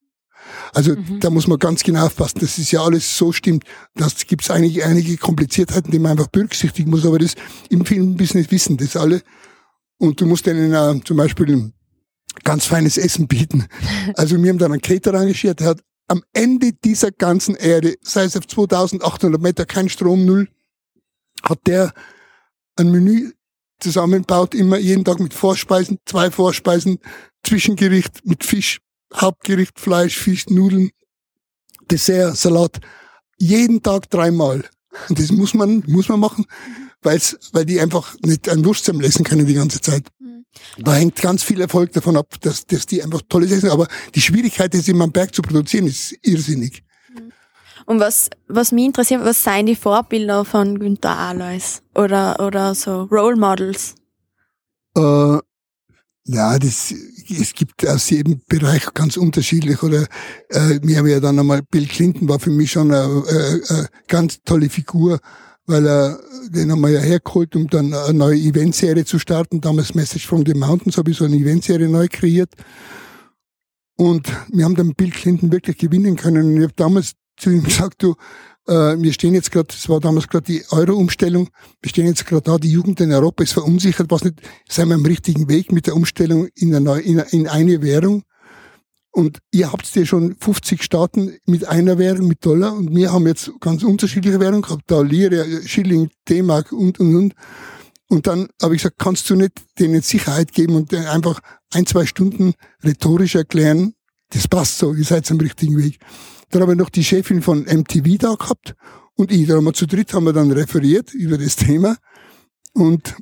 Also 0.73 0.95
mhm. 0.95 1.21
da 1.21 1.31
muss 1.31 1.47
man 1.47 1.59
ganz 1.59 1.83
genau 1.83 2.07
aufpassen, 2.07 2.41
dass 2.41 2.59
es 2.59 2.71
ja 2.71 2.83
alles 2.83 3.17
so 3.17 3.33
stimmt. 3.33 3.65
Das 3.95 4.27
gibt 4.27 4.43
es 4.43 4.51
eigentlich 4.51 4.85
einige 4.85 5.17
Kompliziertheiten, 5.17 5.91
die 5.91 5.99
man 5.99 6.13
einfach 6.13 6.29
berücksichtigen 6.29 6.91
muss, 6.91 7.05
aber 7.05 7.19
das 7.19 7.35
im 7.69 7.85
Filmbusiness 7.85 8.51
wissen 8.51 8.77
das 8.77 8.97
alle. 8.97 9.23
Und 9.99 10.21
du 10.21 10.27
musst 10.27 10.47
denen 10.47 10.73
äh, 10.73 11.01
zum 11.05 11.17
Beispiel 11.17 11.73
ganz 12.45 12.67
feines 12.67 12.99
Essen 12.99 13.27
bieten. 13.27 13.67
Also 14.15 14.41
wir 14.41 14.51
haben 14.51 14.59
dann 14.59 14.73
einen 14.73 14.81
Caterer 14.81 15.21
engagiert, 15.21 15.61
der 15.61 15.69
hat 15.69 15.81
am 16.09 16.23
Ende 16.33 16.73
dieser 16.73 17.11
ganzen 17.11 17.55
Erde, 17.55 17.97
sei 18.03 18.25
es 18.25 18.37
auf 18.37 18.47
2800 18.47 19.41
Meter, 19.41 19.67
kein 19.67 19.89
Strom, 19.89 20.25
null, 20.25 20.49
hat 21.43 21.67
der 21.67 21.93
ein 22.77 22.91
Menü 22.91 23.33
zusammenbaut, 23.81 24.55
immer 24.55 24.79
jeden 24.79 25.05
Tag 25.05 25.21
mit 25.21 25.35
Vorspeisen, 25.35 25.99
zwei 26.07 26.31
Vorspeisen, 26.31 26.99
Zwischengericht 27.43 28.25
mit 28.25 28.45
Fisch, 28.45 28.81
Hauptgericht, 29.15 29.79
Fleisch, 29.79 30.17
Fisch, 30.19 30.47
Nudeln, 30.49 30.91
Dessert, 31.91 32.37
Salat. 32.37 32.81
Jeden 33.39 33.83
Tag 33.83 34.11
dreimal. 34.11 34.65
Das 35.09 35.31
muss 35.31 35.55
man, 35.55 35.85
muss 35.87 36.09
man 36.09 36.21
machen, 36.21 36.47
weil's, 37.07 37.39
weil 37.53 37.65
die 37.65 37.81
einfach 37.81 38.15
nicht 38.23 38.51
ein 38.51 38.63
Wurstsam 38.65 39.01
lesen 39.01 39.25
können 39.25 39.47
die 39.47 39.55
ganze 39.55 39.81
Zeit. 39.81 40.05
Da 40.79 40.95
hängt 40.95 41.17
ganz 41.17 41.43
viel 41.43 41.61
Erfolg 41.61 41.93
davon 41.93 42.17
ab, 42.17 42.35
dass, 42.41 42.67
dass 42.67 42.87
die 42.87 43.03
einfach 43.03 43.23
tolles 43.29 43.53
Essen, 43.53 43.71
aber 43.71 43.89
die 44.15 44.21
Schwierigkeit, 44.21 44.75
das 44.75 44.89
in 44.89 44.99
meinem 44.99 45.13
Berg 45.13 45.35
zu 45.35 45.43
produzieren, 45.43 45.87
ist 45.87 46.15
irrsinnig. 46.23 46.83
Und 47.87 48.01
was, 48.01 48.29
was 48.49 48.73
mich 48.73 48.87
interessiert, 48.87 49.25
was 49.25 49.43
seien 49.43 49.67
die 49.67 49.77
Vorbilder 49.77 50.45
von 50.45 50.79
Günter 50.79 51.17
Alois? 51.17 51.83
Oder, 51.95 52.45
oder 52.45 52.75
so 52.75 53.03
Role 53.05 53.37
Models? 53.37 53.95
Äh, 54.97 55.39
ja, 56.29 56.59
das, 56.59 56.93
es 57.29 57.55
gibt 57.55 57.87
aus 57.87 58.11
jedem 58.11 58.41
Bereich 58.49 58.93
ganz 58.93 59.17
unterschiedlich. 59.17 59.85
Oder 59.85 60.03
äh, 60.49 60.81
wir 60.83 60.99
haben 60.99 61.07
ja 61.07 61.21
dann 61.21 61.39
einmal, 61.39 61.63
Bill 61.63 61.87
Clinton 61.87 62.29
war 62.29 62.41
für 62.41 62.51
mich 62.51 62.73
schon 62.73 62.93
eine, 62.93 63.05
eine, 63.05 63.63
eine 63.69 63.89
ganz 64.09 64.43
tolle 64.45 64.69
Figur 64.69 65.21
weil 65.67 65.87
er, 65.87 66.21
den 66.49 66.71
haben 66.71 66.81
wir 66.81 66.91
ja 66.91 67.01
hergeholt, 67.01 67.57
um 67.57 67.69
dann 67.69 67.93
eine 67.93 68.17
neue 68.17 68.39
Eventserie 68.39 69.05
zu 69.05 69.19
starten. 69.19 69.61
Damals 69.61 69.95
Message 69.95 70.27
from 70.27 70.45
the 70.47 70.55
Mountains 70.55 70.97
habe 70.97 71.11
ich 71.11 71.17
so 71.17 71.25
eine 71.25 71.37
Eventserie 71.37 71.89
neu 71.89 72.09
kreiert. 72.09 72.55
Und 73.97 74.31
wir 74.53 74.65
haben 74.65 74.77
dann 74.77 74.95
Bill 74.95 75.11
Clinton 75.11 75.51
wirklich 75.51 75.79
gewinnen 75.79 76.17
können. 76.17 76.47
Und 76.47 76.57
ich 76.57 76.63
habe 76.63 76.75
damals 76.77 77.13
zu 77.37 77.51
ihm 77.51 77.63
gesagt, 77.65 78.03
du, 78.03 78.15
äh, 78.67 78.97
wir 78.99 79.13
stehen 79.13 79.35
jetzt 79.35 79.51
gerade, 79.51 79.69
es 79.71 79.89
war 79.89 80.01
damals 80.01 80.29
gerade 80.29 80.45
die 80.45 80.65
Euro-Umstellung, 80.71 81.49
wir 81.81 81.89
stehen 81.89 82.07
jetzt 82.07 82.27
gerade 82.27 82.43
da, 82.43 82.59
die 82.59 82.71
Jugend 82.71 83.01
in 83.01 83.13
Europa 83.13 83.43
ist 83.43 83.53
verunsichert, 83.53 84.11
was 84.11 84.25
nicht, 84.25 84.41
sind 84.69 84.89
wir 84.89 84.97
am 84.97 85.07
richtigen 85.07 85.49
Weg 85.49 85.73
mit 85.73 85.87
der 85.87 85.95
Umstellung 85.95 86.49
in 86.55 86.75
eine, 86.75 87.01
in 87.01 87.19
in 87.19 87.49
eine 87.49 87.83
Währung. 87.83 88.23
Und 89.17 89.39
ihr 89.51 89.73
habt 89.73 89.97
ja 89.97 90.05
schon 90.05 90.37
50 90.39 90.83
Staaten 90.83 91.39
mit 91.47 91.67
einer 91.67 91.97
Währung, 91.97 92.29
mit 92.29 92.45
Dollar. 92.45 92.75
Und 92.75 92.95
wir 92.95 93.15
haben 93.15 93.27
jetzt 93.27 93.51
ganz 93.61 93.83
unterschiedliche 93.83 94.39
Währungen 94.41 94.61
gehabt. 94.61 94.83
Da 94.89 95.01
Lire, 95.01 95.63
Schilling, 95.67 96.11
D-Mark 96.29 96.71
und, 96.71 97.01
und, 97.01 97.17
und. 97.17 97.35
Und 98.09 98.27
dann 98.27 98.49
habe 98.63 98.77
ich 98.77 98.83
gesagt, 98.83 98.99
kannst 98.99 99.31
du 99.31 99.35
nicht 99.35 99.53
denen 99.79 100.03
Sicherheit 100.03 100.53
geben 100.53 100.75
und 100.75 100.93
einfach 100.93 101.41
ein, 101.73 101.87
zwei 101.87 102.05
Stunden 102.05 102.53
rhetorisch 102.85 103.37
erklären, 103.37 103.95
das 104.35 104.49
passt 104.49 104.77
so, 104.77 104.93
ihr 104.93 105.05
seid 105.05 105.31
am 105.31 105.39
richtigen 105.39 105.79
Weg. 105.79 105.99
Dann 106.51 106.61
habe 106.61 106.73
ich 106.73 106.79
noch 106.79 106.91
die 106.91 107.03
Chefin 107.03 107.41
von 107.41 107.61
MTV 107.61 108.19
da 108.19 108.35
gehabt 108.35 108.75
und 109.15 109.33
ich. 109.33 109.47
Da 109.47 109.55
haben 109.55 109.65
wir 109.65 109.73
zu 109.73 109.87
dritt 109.87 110.13
haben 110.13 110.25
wir 110.25 110.35
dann 110.35 110.53
referiert 110.53 111.15
über 111.15 111.39
das 111.39 111.57
Thema. 111.57 111.97
Und 112.75 113.17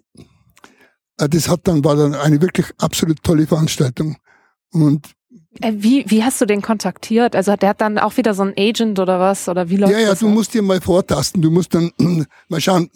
äh, 1.19 1.29
das 1.29 1.49
hat 1.49 1.69
dann, 1.69 1.85
war 1.85 1.95
dann 1.95 2.17
eine 2.17 2.43
wirklich 2.43 2.67
absolut 2.79 3.23
tolle 3.23 3.47
Veranstaltung. 3.47 4.17
Und 4.73 5.15
wie, 5.61 6.05
wie 6.09 6.25
hast 6.25 6.41
du 6.41 6.47
den 6.47 6.63
kontaktiert? 6.63 7.37
Also 7.37 7.55
der 7.57 7.71
hat 7.71 7.81
dann 7.81 7.99
auch 7.99 8.17
wieder 8.17 8.35
so 8.35 8.43
ein 8.43 8.55
Agent 8.57 8.99
oder 8.99 9.21
was? 9.21 9.49
Oder 9.49 9.71
wie 9.71 9.77
läuft 9.77 9.93
ja, 9.93 9.99
ja, 9.99 10.11
das? 10.11 10.21
Du 10.21 10.29
musst 10.29 10.55
dir 10.55 10.63
mal 10.63 10.81
vortasten. 10.81 11.43
Du 11.43 11.51
musst 11.51 11.75
dann 11.75 11.91
mal 12.49 12.61
schauen, 12.61 12.91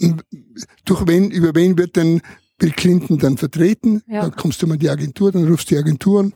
durch 0.85 1.07
wen, 1.07 1.31
über 1.31 1.55
wen 1.55 1.79
wird 1.79 1.97
denn 1.97 2.21
Bill 2.59 2.73
Clinton 2.73 3.19
dann 3.19 3.39
vertreten. 3.39 4.03
Ja. 4.09 4.23
Dann 4.23 4.33
kommst 4.33 4.61
du 4.61 4.67
mal 4.67 4.75
in 4.75 4.81
die 4.81 4.91
Agentur, 4.91 5.33
dann 5.33 5.47
rufst 5.47 5.71
du 5.71 5.75
die 5.75 5.79
Agenturen 5.79 6.35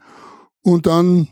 und 0.62 0.86
dann 0.86 1.28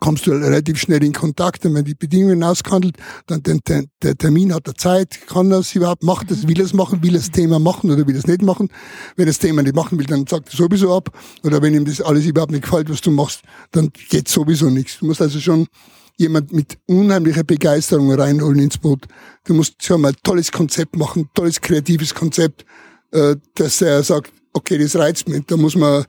kommst 0.00 0.26
du 0.26 0.32
relativ 0.32 0.78
schnell 0.78 1.02
in 1.04 1.12
Kontakt, 1.12 1.64
und 1.64 1.74
wenn 1.74 1.84
die 1.84 1.94
Bedingungen 1.94 2.42
ausgehandelt, 2.42 2.96
dann 3.26 3.42
den, 3.42 3.60
den, 3.68 3.88
der 4.02 4.16
Termin 4.16 4.52
hat 4.52 4.66
er 4.66 4.74
Zeit, 4.74 5.26
kann 5.28 5.50
es 5.52 5.74
überhaupt, 5.74 6.02
macht 6.02 6.30
es, 6.30 6.48
will 6.48 6.58
er 6.58 6.64
es 6.64 6.72
machen, 6.72 7.02
will 7.02 7.12
das 7.12 7.30
Thema 7.30 7.58
machen 7.58 7.90
oder 7.90 8.06
will 8.06 8.16
es 8.16 8.26
nicht 8.26 8.42
machen. 8.42 8.68
Wenn 9.14 9.26
das 9.26 9.38
Thema 9.38 9.62
nicht 9.62 9.76
machen 9.76 9.98
will, 9.98 10.06
dann 10.06 10.26
sagt 10.26 10.52
er 10.52 10.56
sowieso 10.56 10.94
ab. 10.94 11.10
Oder 11.44 11.62
wenn 11.62 11.74
ihm 11.74 11.84
das 11.84 12.00
alles 12.00 12.26
überhaupt 12.26 12.50
nicht 12.50 12.64
gefällt, 12.64 12.90
was 12.90 13.00
du 13.00 13.10
machst, 13.12 13.42
dann 13.70 13.90
geht 14.08 14.28
sowieso 14.28 14.70
nichts. 14.70 14.98
Du 14.98 15.06
musst 15.06 15.22
also 15.22 15.38
schon 15.38 15.68
jemand 16.16 16.52
mit 16.52 16.78
unheimlicher 16.86 17.44
Begeisterung 17.44 18.12
reinholen 18.12 18.58
ins 18.58 18.78
Boot. 18.78 19.06
Du 19.44 19.54
musst 19.54 19.82
schon 19.84 20.00
mal 20.00 20.08
ein 20.08 20.16
tolles 20.22 20.50
Konzept 20.50 20.96
machen, 20.96 21.28
tolles 21.34 21.60
kreatives 21.60 22.14
Konzept, 22.14 22.64
äh, 23.12 23.36
dass 23.54 23.82
er 23.82 24.02
sagt, 24.02 24.32
okay, 24.52 24.78
das 24.78 24.96
reizt 24.96 25.28
mich. 25.28 25.44
Da 25.46 25.56
muss 25.56 25.76
man 25.76 26.04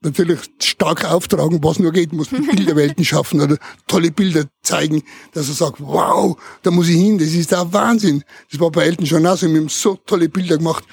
natürlich 0.00 0.40
stark 0.60 1.04
auftragen, 1.04 1.62
was 1.62 1.78
nur 1.78 1.92
geht, 1.92 2.12
muss 2.12 2.28
Bilderwelten 2.28 3.04
schaffen 3.04 3.40
oder 3.40 3.58
tolle 3.86 4.10
Bilder 4.10 4.44
zeigen, 4.62 5.02
dass 5.32 5.48
er 5.48 5.54
sagt, 5.54 5.80
wow, 5.80 6.36
da 6.62 6.70
muss 6.70 6.88
ich 6.88 6.96
hin, 6.96 7.18
das 7.18 7.28
ist 7.28 7.50
der 7.50 7.72
Wahnsinn. 7.72 8.22
Das 8.50 8.60
war 8.60 8.70
bei 8.70 8.84
Elton 8.84 9.06
schon 9.06 9.26
auch 9.26 9.36
so, 9.36 9.48
wir 9.50 9.60
haben 9.60 9.68
so 9.68 9.96
tolle 10.06 10.28
Bilder 10.28 10.58
gemacht. 10.58 10.84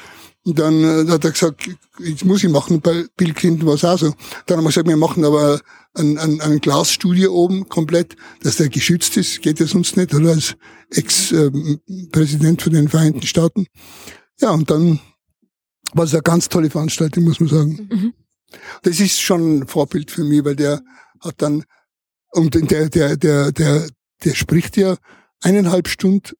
Und 0.45 0.59
dann 0.59 0.83
äh, 0.83 1.11
hat 1.11 1.25
er 1.25 1.31
gesagt, 1.31 1.67
jetzt 1.99 2.23
muss 2.23 2.43
ich 2.43 2.51
machen. 2.51 2.79
Bei 2.79 3.05
Bill 3.17 3.33
Clinton 3.33 3.67
war 3.67 3.73
es 3.73 3.83
auch 3.83 3.97
so. 3.97 4.13
Dann 4.45 4.57
haben 4.57 4.63
wir 4.63 4.69
gesagt, 4.69 4.87
wir 4.87 4.95
machen 4.95 5.25
aber 5.25 5.59
ein, 5.95 6.19
ein, 6.19 6.39
ein 6.39 6.59
Glasstudio 6.59 7.33
oben 7.33 7.67
komplett, 7.67 8.15
dass 8.43 8.57
der 8.57 8.69
geschützt 8.69 9.17
ist. 9.17 9.41
Geht 9.41 9.59
ja 9.59 9.65
sonst 9.65 9.97
nicht, 9.97 10.13
oder? 10.13 10.31
Als 10.31 10.55
Ex-Präsident 10.91 12.61
von 12.61 12.73
den 12.73 12.89
Vereinigten 12.89 13.25
Staaten. 13.25 13.65
Ja, 14.39 14.51
und 14.51 14.69
dann 14.69 14.99
war 15.93 16.05
es 16.05 16.13
eine 16.13 16.21
ganz 16.21 16.47
tolle 16.47 16.69
Veranstaltung, 16.69 17.23
muss 17.23 17.39
man 17.39 17.49
sagen. 17.49 17.89
Mhm. 17.91 18.13
Das 18.83 18.99
ist 18.99 19.21
schon 19.21 19.59
ein 19.59 19.67
Vorbild 19.67 20.11
für 20.11 20.23
mich, 20.23 20.43
weil 20.45 20.55
der 20.55 20.81
hat 21.19 21.41
dann, 21.41 21.63
und 22.31 22.53
der, 22.71 22.89
der, 22.89 23.17
der, 23.17 23.51
der, 23.51 23.87
der 24.23 24.35
spricht 24.35 24.77
ja 24.77 24.97
eineinhalb 25.41 25.87
Stunden 25.87 26.35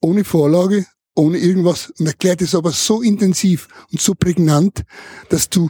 ohne 0.00 0.24
Vorlage, 0.24 0.86
ohne 1.14 1.38
irgendwas 1.38 1.90
und 1.98 2.06
erklärt 2.06 2.40
es 2.42 2.54
aber 2.54 2.72
so 2.72 3.02
intensiv 3.02 3.68
und 3.92 4.00
so 4.00 4.14
prägnant, 4.14 4.82
dass 5.28 5.50
du 5.50 5.68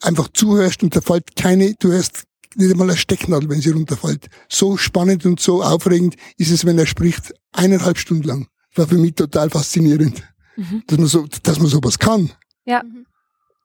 einfach 0.00 0.28
zuhörst 0.32 0.82
und 0.82 0.94
da 0.94 1.00
fällt 1.00 1.36
keine, 1.36 1.74
du 1.74 1.92
hörst 1.92 2.24
nicht 2.56 2.72
einmal 2.72 2.90
eine 2.90 2.98
Stecknadel, 2.98 3.48
wenn 3.48 3.60
sie 3.60 3.70
runterfällt. 3.70 4.28
So 4.48 4.76
spannend 4.76 5.24
und 5.24 5.40
so 5.40 5.62
aufregend 5.62 6.16
ist 6.36 6.50
es, 6.50 6.64
wenn 6.64 6.78
er 6.78 6.86
spricht, 6.86 7.32
eineinhalb 7.52 7.98
Stunden 7.98 8.24
lang. 8.24 8.48
War 8.74 8.86
für 8.86 8.98
mich 8.98 9.14
total 9.14 9.50
faszinierend, 9.50 10.22
mhm. 10.56 10.82
dass 10.86 10.98
man 10.98 11.06
so, 11.06 11.26
dass 11.42 11.58
man 11.58 11.68
sowas 11.68 11.98
kann. 11.98 12.30
Ja. 12.64 12.82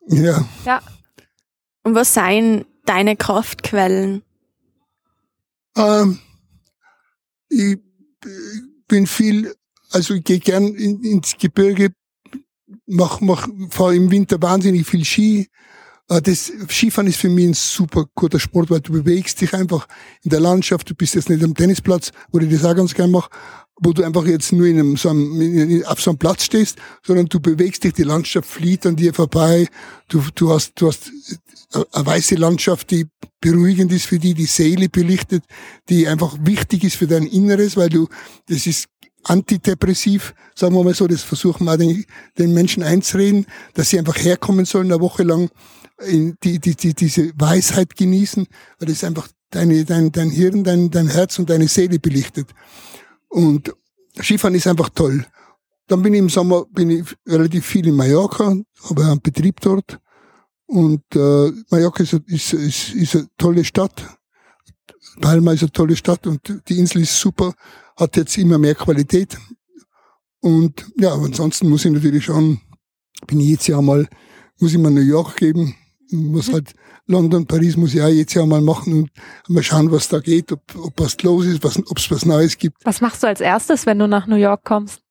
Ja. 0.08 0.48
Ja. 0.66 0.82
Und 1.88 1.95
was 1.95 2.13
seien 2.13 2.65
deine 2.84 3.15
Kraftquellen? 3.15 4.21
Ähm, 5.78 6.19
ich 7.47 7.78
bin 8.89 9.08
viel, 9.08 9.56
also 9.91 10.15
ich 10.15 10.26
gehe 10.26 10.39
gern 10.39 10.67
in, 10.76 11.02
ins 11.06 11.38
Gebirge, 11.38 11.93
mach, 12.88 13.21
mach, 13.21 13.47
fahre 13.69 13.95
im 13.95 14.12
Winter 14.12 14.41
wahnsinnig 14.41 14.86
viel 14.86 15.06
Ski. 15.06 15.47
Äh, 16.10 16.21
das 16.21 16.52
Skifahren 16.67 17.08
ist 17.08 17.21
für 17.21 17.30
mich 17.30 17.47
ein 17.47 17.54
super 17.54 18.04
guter 18.15 18.41
Sport, 18.41 18.69
weil 18.69 18.82
du 18.82 18.91
bewegst 18.91 19.39
dich 19.39 19.54
einfach 19.54 19.88
in 20.23 20.32
der 20.32 20.41
Landschaft. 20.41 20.89
Du 20.89 20.93
bist 20.93 21.15
jetzt 21.15 21.30
nicht 21.30 21.41
am 21.41 21.56
Tennisplatz, 21.56 22.12
wo 22.34 22.39
ich 22.39 22.50
das 22.50 22.65
auch 22.65 22.76
ganz 22.76 22.95
gern 22.95 23.12
mache, 23.12 23.30
wo 23.80 23.94
du 23.94 24.04
einfach 24.04 24.26
jetzt 24.26 24.52
nur 24.54 24.66
in 24.66 24.80
einem, 24.80 24.98
so 24.98 25.10
einem, 25.10 25.84
auf 25.86 26.02
so 26.02 26.12
einem 26.12 26.18
Platz 26.18 26.46
stehst, 26.46 26.78
sondern 27.06 27.28
du 27.28 27.40
bewegst 27.40 27.84
dich, 27.84 27.94
die 27.94 28.04
Landschaft 28.04 28.50
flieht 28.50 28.86
an 28.86 28.96
dir 28.96 29.13
vorbei. 29.13 29.68
Du, 30.08 30.24
du 30.34 30.52
hast, 30.52 30.74
du 30.76 30.88
hast 30.88 31.12
eine 31.72 32.06
weiße 32.06 32.36
Landschaft, 32.36 32.92
die 32.92 33.08
beruhigend 33.40 33.92
ist 33.92 34.08
für 34.08 34.20
die, 34.20 34.34
die 34.34 34.46
Seele 34.46 34.90
belichtet, 34.90 35.44
die 35.90 36.08
einfach 36.08 36.36
wichtig 36.42 36.84
ist 36.84 36.96
für 36.96 37.08
dein 37.08 37.28
Inneres, 37.28 37.78
weil 37.78 37.90
du, 37.90 38.08
das 38.48 38.66
ist 38.66 38.88
antidepressiv, 39.24 40.34
sagen 40.56 40.74
wir 40.74 40.84
mal 40.84 40.94
so, 40.94 41.08
das 41.08 41.22
versuchen 41.22 41.66
wir 41.66 41.78
den, 41.78 42.06
den 42.38 42.54
Menschen 42.54 42.84
einzureden, 42.84 43.46
dass 43.74 43.90
sie 43.90 44.00
einfach 44.00 44.18
herkommen 44.18 44.66
sollen 44.66 44.92
eine 44.92 45.02
Woche 45.02 45.24
lang 45.24 45.50
in 46.06 46.36
die, 46.44 46.60
die, 46.60 46.76
die, 46.76 46.94
diese 46.94 47.32
Weisheit 47.36 47.96
genießen, 47.96 48.48
weil 48.80 48.88
das 48.88 49.04
einfach 49.04 49.28
deine, 49.50 49.84
dein, 49.86 50.12
dein 50.12 50.30
Hirn, 50.30 50.63
dein, 50.63 50.90
dein 50.90 51.08
Herz 51.08 51.40
und 51.40 51.50
deine 51.50 51.68
Seele 51.68 52.00
belichtet. 52.00 52.48
Und 53.30 53.74
Skifahren 54.22 54.56
ist 54.56 54.68
einfach 54.68 54.90
toll. 54.90 55.26
Dann 55.88 56.02
bin 56.02 56.13
ich 56.13 56.20
im 56.20 56.30
Sommer 56.30 56.66
bin 56.66 56.90
ich 56.90 57.16
relativ 57.26 57.66
viel 57.66 57.88
in 57.88 57.96
Mallorca, 57.96 58.56
habe 58.90 59.06
einen 59.06 59.22
Betrieb 59.22 59.62
dort. 59.62 60.00
Und 60.66 61.04
äh, 61.16 61.52
Mallorca 61.70 62.04
ist, 62.04 62.13
ist, 62.13 62.54
ist, 62.54 62.90
ist 62.94 63.16
eine 63.16 63.28
tolle 63.38 63.63
Stadt. 63.63 64.18
Palma 65.22 65.54
ist 65.54 65.63
eine 65.63 65.72
tolle 65.72 65.96
Stadt 65.96 66.28
und 66.28 66.62
die 66.68 66.78
Insel 66.78 67.02
ist 67.02 67.20
super, 67.20 67.54
hat 67.96 68.18
jetzt 68.18 68.38
immer 68.38 68.58
mehr 68.58 68.76
Qualität. 68.76 69.38
Und 70.42 70.86
ja, 70.98 71.13
ansonsten 71.13 71.70
muss 71.70 71.86
ich 71.86 71.92
natürlich 71.92 72.26
schon, 72.26 72.60
bin 73.26 73.40
ich 73.40 73.50
jetzt 73.50 73.68
ja 73.68 73.82
mal, 73.82 74.08
muss 74.60 74.74
ich 74.74 74.78
mal 74.78 74.92
New 74.92 75.02
York 75.02 75.38
geben, 75.38 75.76
muss 76.12 76.52
halt 76.52 76.74
London, 77.06 77.46
Paris 77.46 77.78
muss 77.78 77.93
ich 77.93 78.02
auch 78.02 78.08
jetzt 78.08 78.34
ja 78.34 78.46
mal 78.46 78.62
machen 78.62 78.93
und 78.93 79.12
mal 79.48 79.63
schauen, 79.63 79.91
was 79.91 80.10
da 80.10 80.20
geht, 80.20 80.52
ob, 80.52 80.62
ob 80.76 80.93
was 80.98 81.22
los 81.24 81.46
ist, 81.46 81.63
was, 81.63 81.78
ob 81.78 81.98
es 81.98 82.12
was 82.12 82.26
Neues 82.26 82.58
gibt. 82.58 82.86
Was 82.86 83.02
machst 83.02 83.24
du 83.24 83.28
als 83.28 83.41
erstes, 83.41 83.86
wenn 83.86 84.00
du 84.00 84.08
nach 84.08 84.28
New 84.28 84.36
York 84.36 84.63
kommst? 84.63 85.02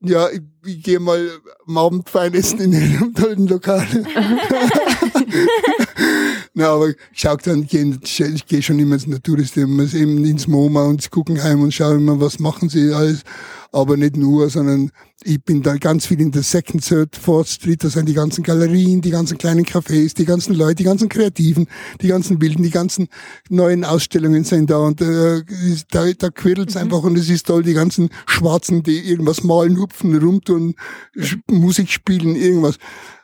Ja, 0.00 0.28
ich, 0.30 0.42
ich 0.64 0.82
gehe 0.82 0.98
mal 0.98 1.30
am 1.66 1.78
Abend 1.78 2.08
fein 2.08 2.34
essen 2.34 2.60
in 2.60 2.74
einem 2.74 3.14
tollen 3.14 3.46
Lokal. 3.46 3.86
Na, 6.54 6.68
aber 6.68 6.90
ich 6.90 6.96
schau 7.12 7.36
dann, 7.36 7.62
ich, 7.62 8.46
gehe 8.46 8.62
schon 8.62 8.78
immer 8.78 8.96
ins 8.96 9.06
Natursystem, 9.06 9.80
eben 9.80 10.24
ins 10.24 10.46
MoMA 10.46 10.84
und 10.84 11.10
gucken 11.10 11.42
heim 11.42 11.62
und 11.62 11.72
schauen 11.72 12.00
immer, 12.00 12.20
was 12.20 12.38
machen 12.38 12.68
sie 12.68 12.92
alles 12.92 13.24
aber 13.72 13.96
nicht 13.96 14.16
nur, 14.16 14.50
sondern 14.50 14.90
ich 15.24 15.42
bin 15.42 15.62
da 15.62 15.76
ganz 15.76 16.06
viel 16.06 16.20
in 16.20 16.30
der 16.30 16.42
Second, 16.42 16.86
Third, 16.86 17.16
Fourth 17.16 17.48
Street, 17.48 17.82
da 17.82 17.88
sind 17.88 18.06
die 18.06 18.14
ganzen 18.14 18.44
Galerien, 18.44 19.00
die 19.00 19.10
ganzen 19.10 19.38
kleinen 19.38 19.64
Cafés, 19.64 20.14
die 20.14 20.26
ganzen 20.26 20.54
Leute, 20.54 20.76
die 20.76 20.84
ganzen 20.84 21.08
Kreativen, 21.08 21.66
die 22.02 22.08
ganzen 22.08 22.40
Wilden, 22.40 22.62
die 22.62 22.70
ganzen 22.70 23.08
neuen 23.48 23.84
Ausstellungen 23.84 24.44
sind 24.44 24.70
da 24.70 24.76
und 24.76 25.00
äh, 25.00 25.42
da, 25.90 26.12
da 26.12 26.28
quirlt's 26.28 26.74
mhm. 26.74 26.82
einfach 26.82 27.02
und 27.02 27.16
es 27.16 27.30
ist 27.30 27.46
toll, 27.46 27.62
die 27.62 27.72
ganzen 27.72 28.10
Schwarzen, 28.26 28.82
die 28.82 28.98
irgendwas 28.98 29.42
malen, 29.42 29.78
hupfen, 29.80 30.16
rumtun, 30.18 30.74
Musik 31.50 31.90
spielen, 31.90 32.36
irgendwas. 32.36 32.76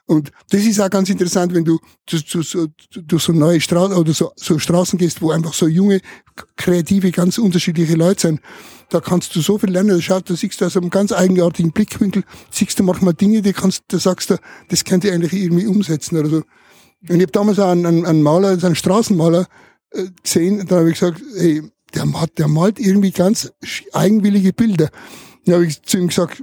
Und 0.09 0.33
das 0.49 0.63
ist 0.63 0.81
auch 0.81 0.89
ganz 0.89 1.11
interessant, 1.11 1.53
wenn 1.53 1.67
du 1.67 1.79
zu, 2.07 2.25
zu, 2.25 2.41
zu, 2.41 2.69
durch 2.91 3.23
so 3.23 3.33
neue 3.33 3.61
Straßen 3.61 3.95
oder 3.95 4.15
so, 4.15 4.33
so 4.37 4.59
Straßen 4.59 4.99
gehst, 4.99 5.21
wo 5.21 5.33
einfach 5.33 5.53
so 5.53 5.69
junge, 5.69 6.01
kreative, 6.57 7.11
ganz 7.11 7.37
unterschiedliche 7.37 7.95
Leute 7.95 8.23
sind. 8.23 8.41
Da 8.89 9.01
kannst 9.01 9.37
du 9.37 9.43
so 9.43 9.59
viel 9.59 9.69
lernen. 9.69 9.91
Da, 9.91 10.01
schaut, 10.01 10.31
da 10.31 10.35
siehst 10.35 10.63
du 10.63 10.65
aus 10.65 10.79
einem 10.79 10.89
ganz 10.89 11.13
eigenartigen 11.13 11.73
Blickwinkel, 11.73 12.25
siehst 12.51 12.79
du 12.79 12.85
manchmal 12.85 13.13
Dinge, 13.13 13.43
die 13.43 13.53
kannst, 13.53 13.83
da 13.89 13.99
sagst 13.99 14.31
du, 14.31 14.39
das 14.71 14.83
könnt 14.85 15.05
ihr 15.05 15.13
eigentlich 15.13 15.35
irgendwie 15.35 15.67
umsetzen 15.67 16.17
oder 16.17 16.31
so. 16.31 16.37
Und 16.37 17.17
ich 17.17 17.23
habe 17.23 17.33
damals 17.33 17.59
auch 17.59 17.69
einen, 17.69 18.07
einen, 18.07 18.23
Maler, 18.23 18.57
einen 18.65 18.77
Straßenmaler 18.77 19.47
äh, 19.91 20.07
gesehen, 20.23 20.67
da 20.67 20.77
habe 20.77 20.91
ich 20.91 20.99
gesagt, 20.99 21.21
hey, 21.37 21.63
der, 21.95 22.07
der 22.39 22.49
malt 22.49 22.79
irgendwie 22.79 23.11
ganz 23.11 23.53
eigenwillige 23.93 24.55
Bilder. 24.55 24.89
Da 25.45 25.55
habe 25.55 25.67
ich 25.67 25.83
zu 25.83 25.99
ihm 25.99 26.09
gesagt, 26.09 26.43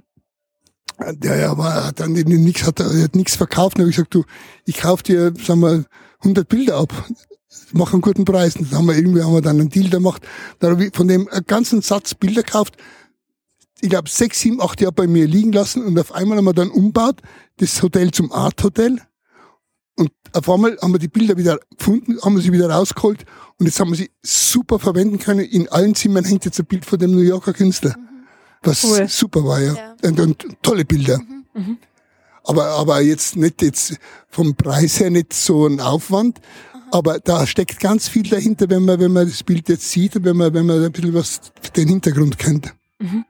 der 0.99 1.37
ja, 1.37 1.51
aber 1.51 1.85
hat 1.87 1.99
dann 1.99 2.13
nichts, 2.13 2.65
hat, 2.65 2.79
hat 2.79 3.15
nichts 3.15 3.35
verkauft. 3.35 3.77
Dann 3.77 3.83
habe 3.83 3.89
ich 3.89 3.95
gesagt, 3.95 4.13
du, 4.13 4.23
ich 4.65 4.77
kauf 4.77 5.03
dir, 5.03 5.33
sagen 5.41 5.59
wir, 5.61 5.85
100 6.19 6.47
Bilder 6.47 6.77
ab. 6.77 6.93
Mach 7.73 7.93
einen 7.93 8.01
guten 8.01 8.25
Preis. 8.25 8.53
dann 8.55 8.71
haben 8.71 8.85
wir 8.85 8.95
irgendwie, 8.95 9.21
haben 9.21 9.33
wir 9.33 9.41
dann 9.41 9.59
einen 9.59 9.69
Deal 9.69 9.89
gemacht. 9.89 10.25
Dann 10.59 10.71
habe 10.71 10.85
ich 10.85 10.95
von 10.95 11.07
dem 11.07 11.29
ganzen 11.47 11.81
Satz 11.81 12.15
Bilder 12.15 12.43
gekauft. 12.43 12.75
Ich 13.81 13.89
glaube, 13.89 14.09
sechs, 14.09 14.39
sieben, 14.39 14.61
acht 14.61 14.79
Jahre 14.81 14.93
bei 14.93 15.07
mir 15.07 15.27
liegen 15.27 15.51
lassen 15.51 15.83
und 15.83 15.99
auf 15.99 16.13
einmal 16.13 16.37
haben 16.37 16.45
wir 16.45 16.53
dann 16.53 16.69
umbaut, 16.69 17.21
das 17.57 17.81
Hotel 17.81 18.11
zum 18.11 18.31
Art 18.31 18.63
Hotel. 18.63 19.01
Und 19.97 20.11
auf 20.33 20.49
einmal 20.49 20.77
haben 20.81 20.93
wir 20.93 20.99
die 20.99 21.07
Bilder 21.07 21.37
wieder 21.37 21.59
gefunden, 21.77 22.19
haben 22.21 22.35
wir 22.35 22.41
sie 22.41 22.51
wieder 22.51 22.69
rausgeholt 22.69 23.25
und 23.57 23.65
jetzt 23.65 23.79
haben 23.79 23.91
wir 23.91 23.97
sie 23.97 24.11
super 24.23 24.79
verwenden 24.79 25.19
können. 25.19 25.41
In 25.41 25.69
allen 25.69 25.93
Zimmern 25.93 26.25
hängt 26.25 26.45
jetzt 26.45 26.59
ein 26.59 26.65
Bild 26.65 26.85
von 26.85 26.99
dem 26.99 27.11
New 27.11 27.21
Yorker 27.21 27.53
Künstler. 27.53 27.95
Mhm 27.97 28.14
was 28.65 28.83
cool. 28.83 29.07
super 29.07 29.43
war, 29.43 29.61
ja. 29.61 29.73
ja. 29.73 29.95
Und, 30.03 30.19
und, 30.19 30.45
tolle 30.61 30.85
Bilder. 30.85 31.19
Mhm. 31.19 31.45
Mhm. 31.53 31.77
Aber, 32.43 32.65
aber 32.65 33.01
jetzt 33.01 33.35
nicht 33.35 33.61
jetzt 33.61 33.97
vom 34.29 34.55
Preis 34.55 34.99
her 34.99 35.09
nicht 35.09 35.33
so 35.33 35.65
ein 35.67 35.79
Aufwand. 35.79 36.39
Mhm. 36.39 36.79
Aber 36.91 37.19
da 37.19 37.47
steckt 37.47 37.79
ganz 37.79 38.07
viel 38.07 38.29
dahinter, 38.29 38.69
wenn 38.69 38.85
man, 38.85 38.99
wenn 38.99 39.13
man 39.13 39.27
das 39.27 39.43
Bild 39.43 39.69
jetzt 39.69 39.89
sieht 39.89 40.15
und 40.15 40.25
wenn 40.25 40.37
man, 40.37 40.53
wenn 40.53 40.65
man 40.65 40.83
ein 40.83 40.91
bisschen 40.91 41.13
was 41.13 41.41
den 41.75 41.87
Hintergrund 41.87 42.37
kennt. 42.37 42.73
Mhm. 42.99 43.25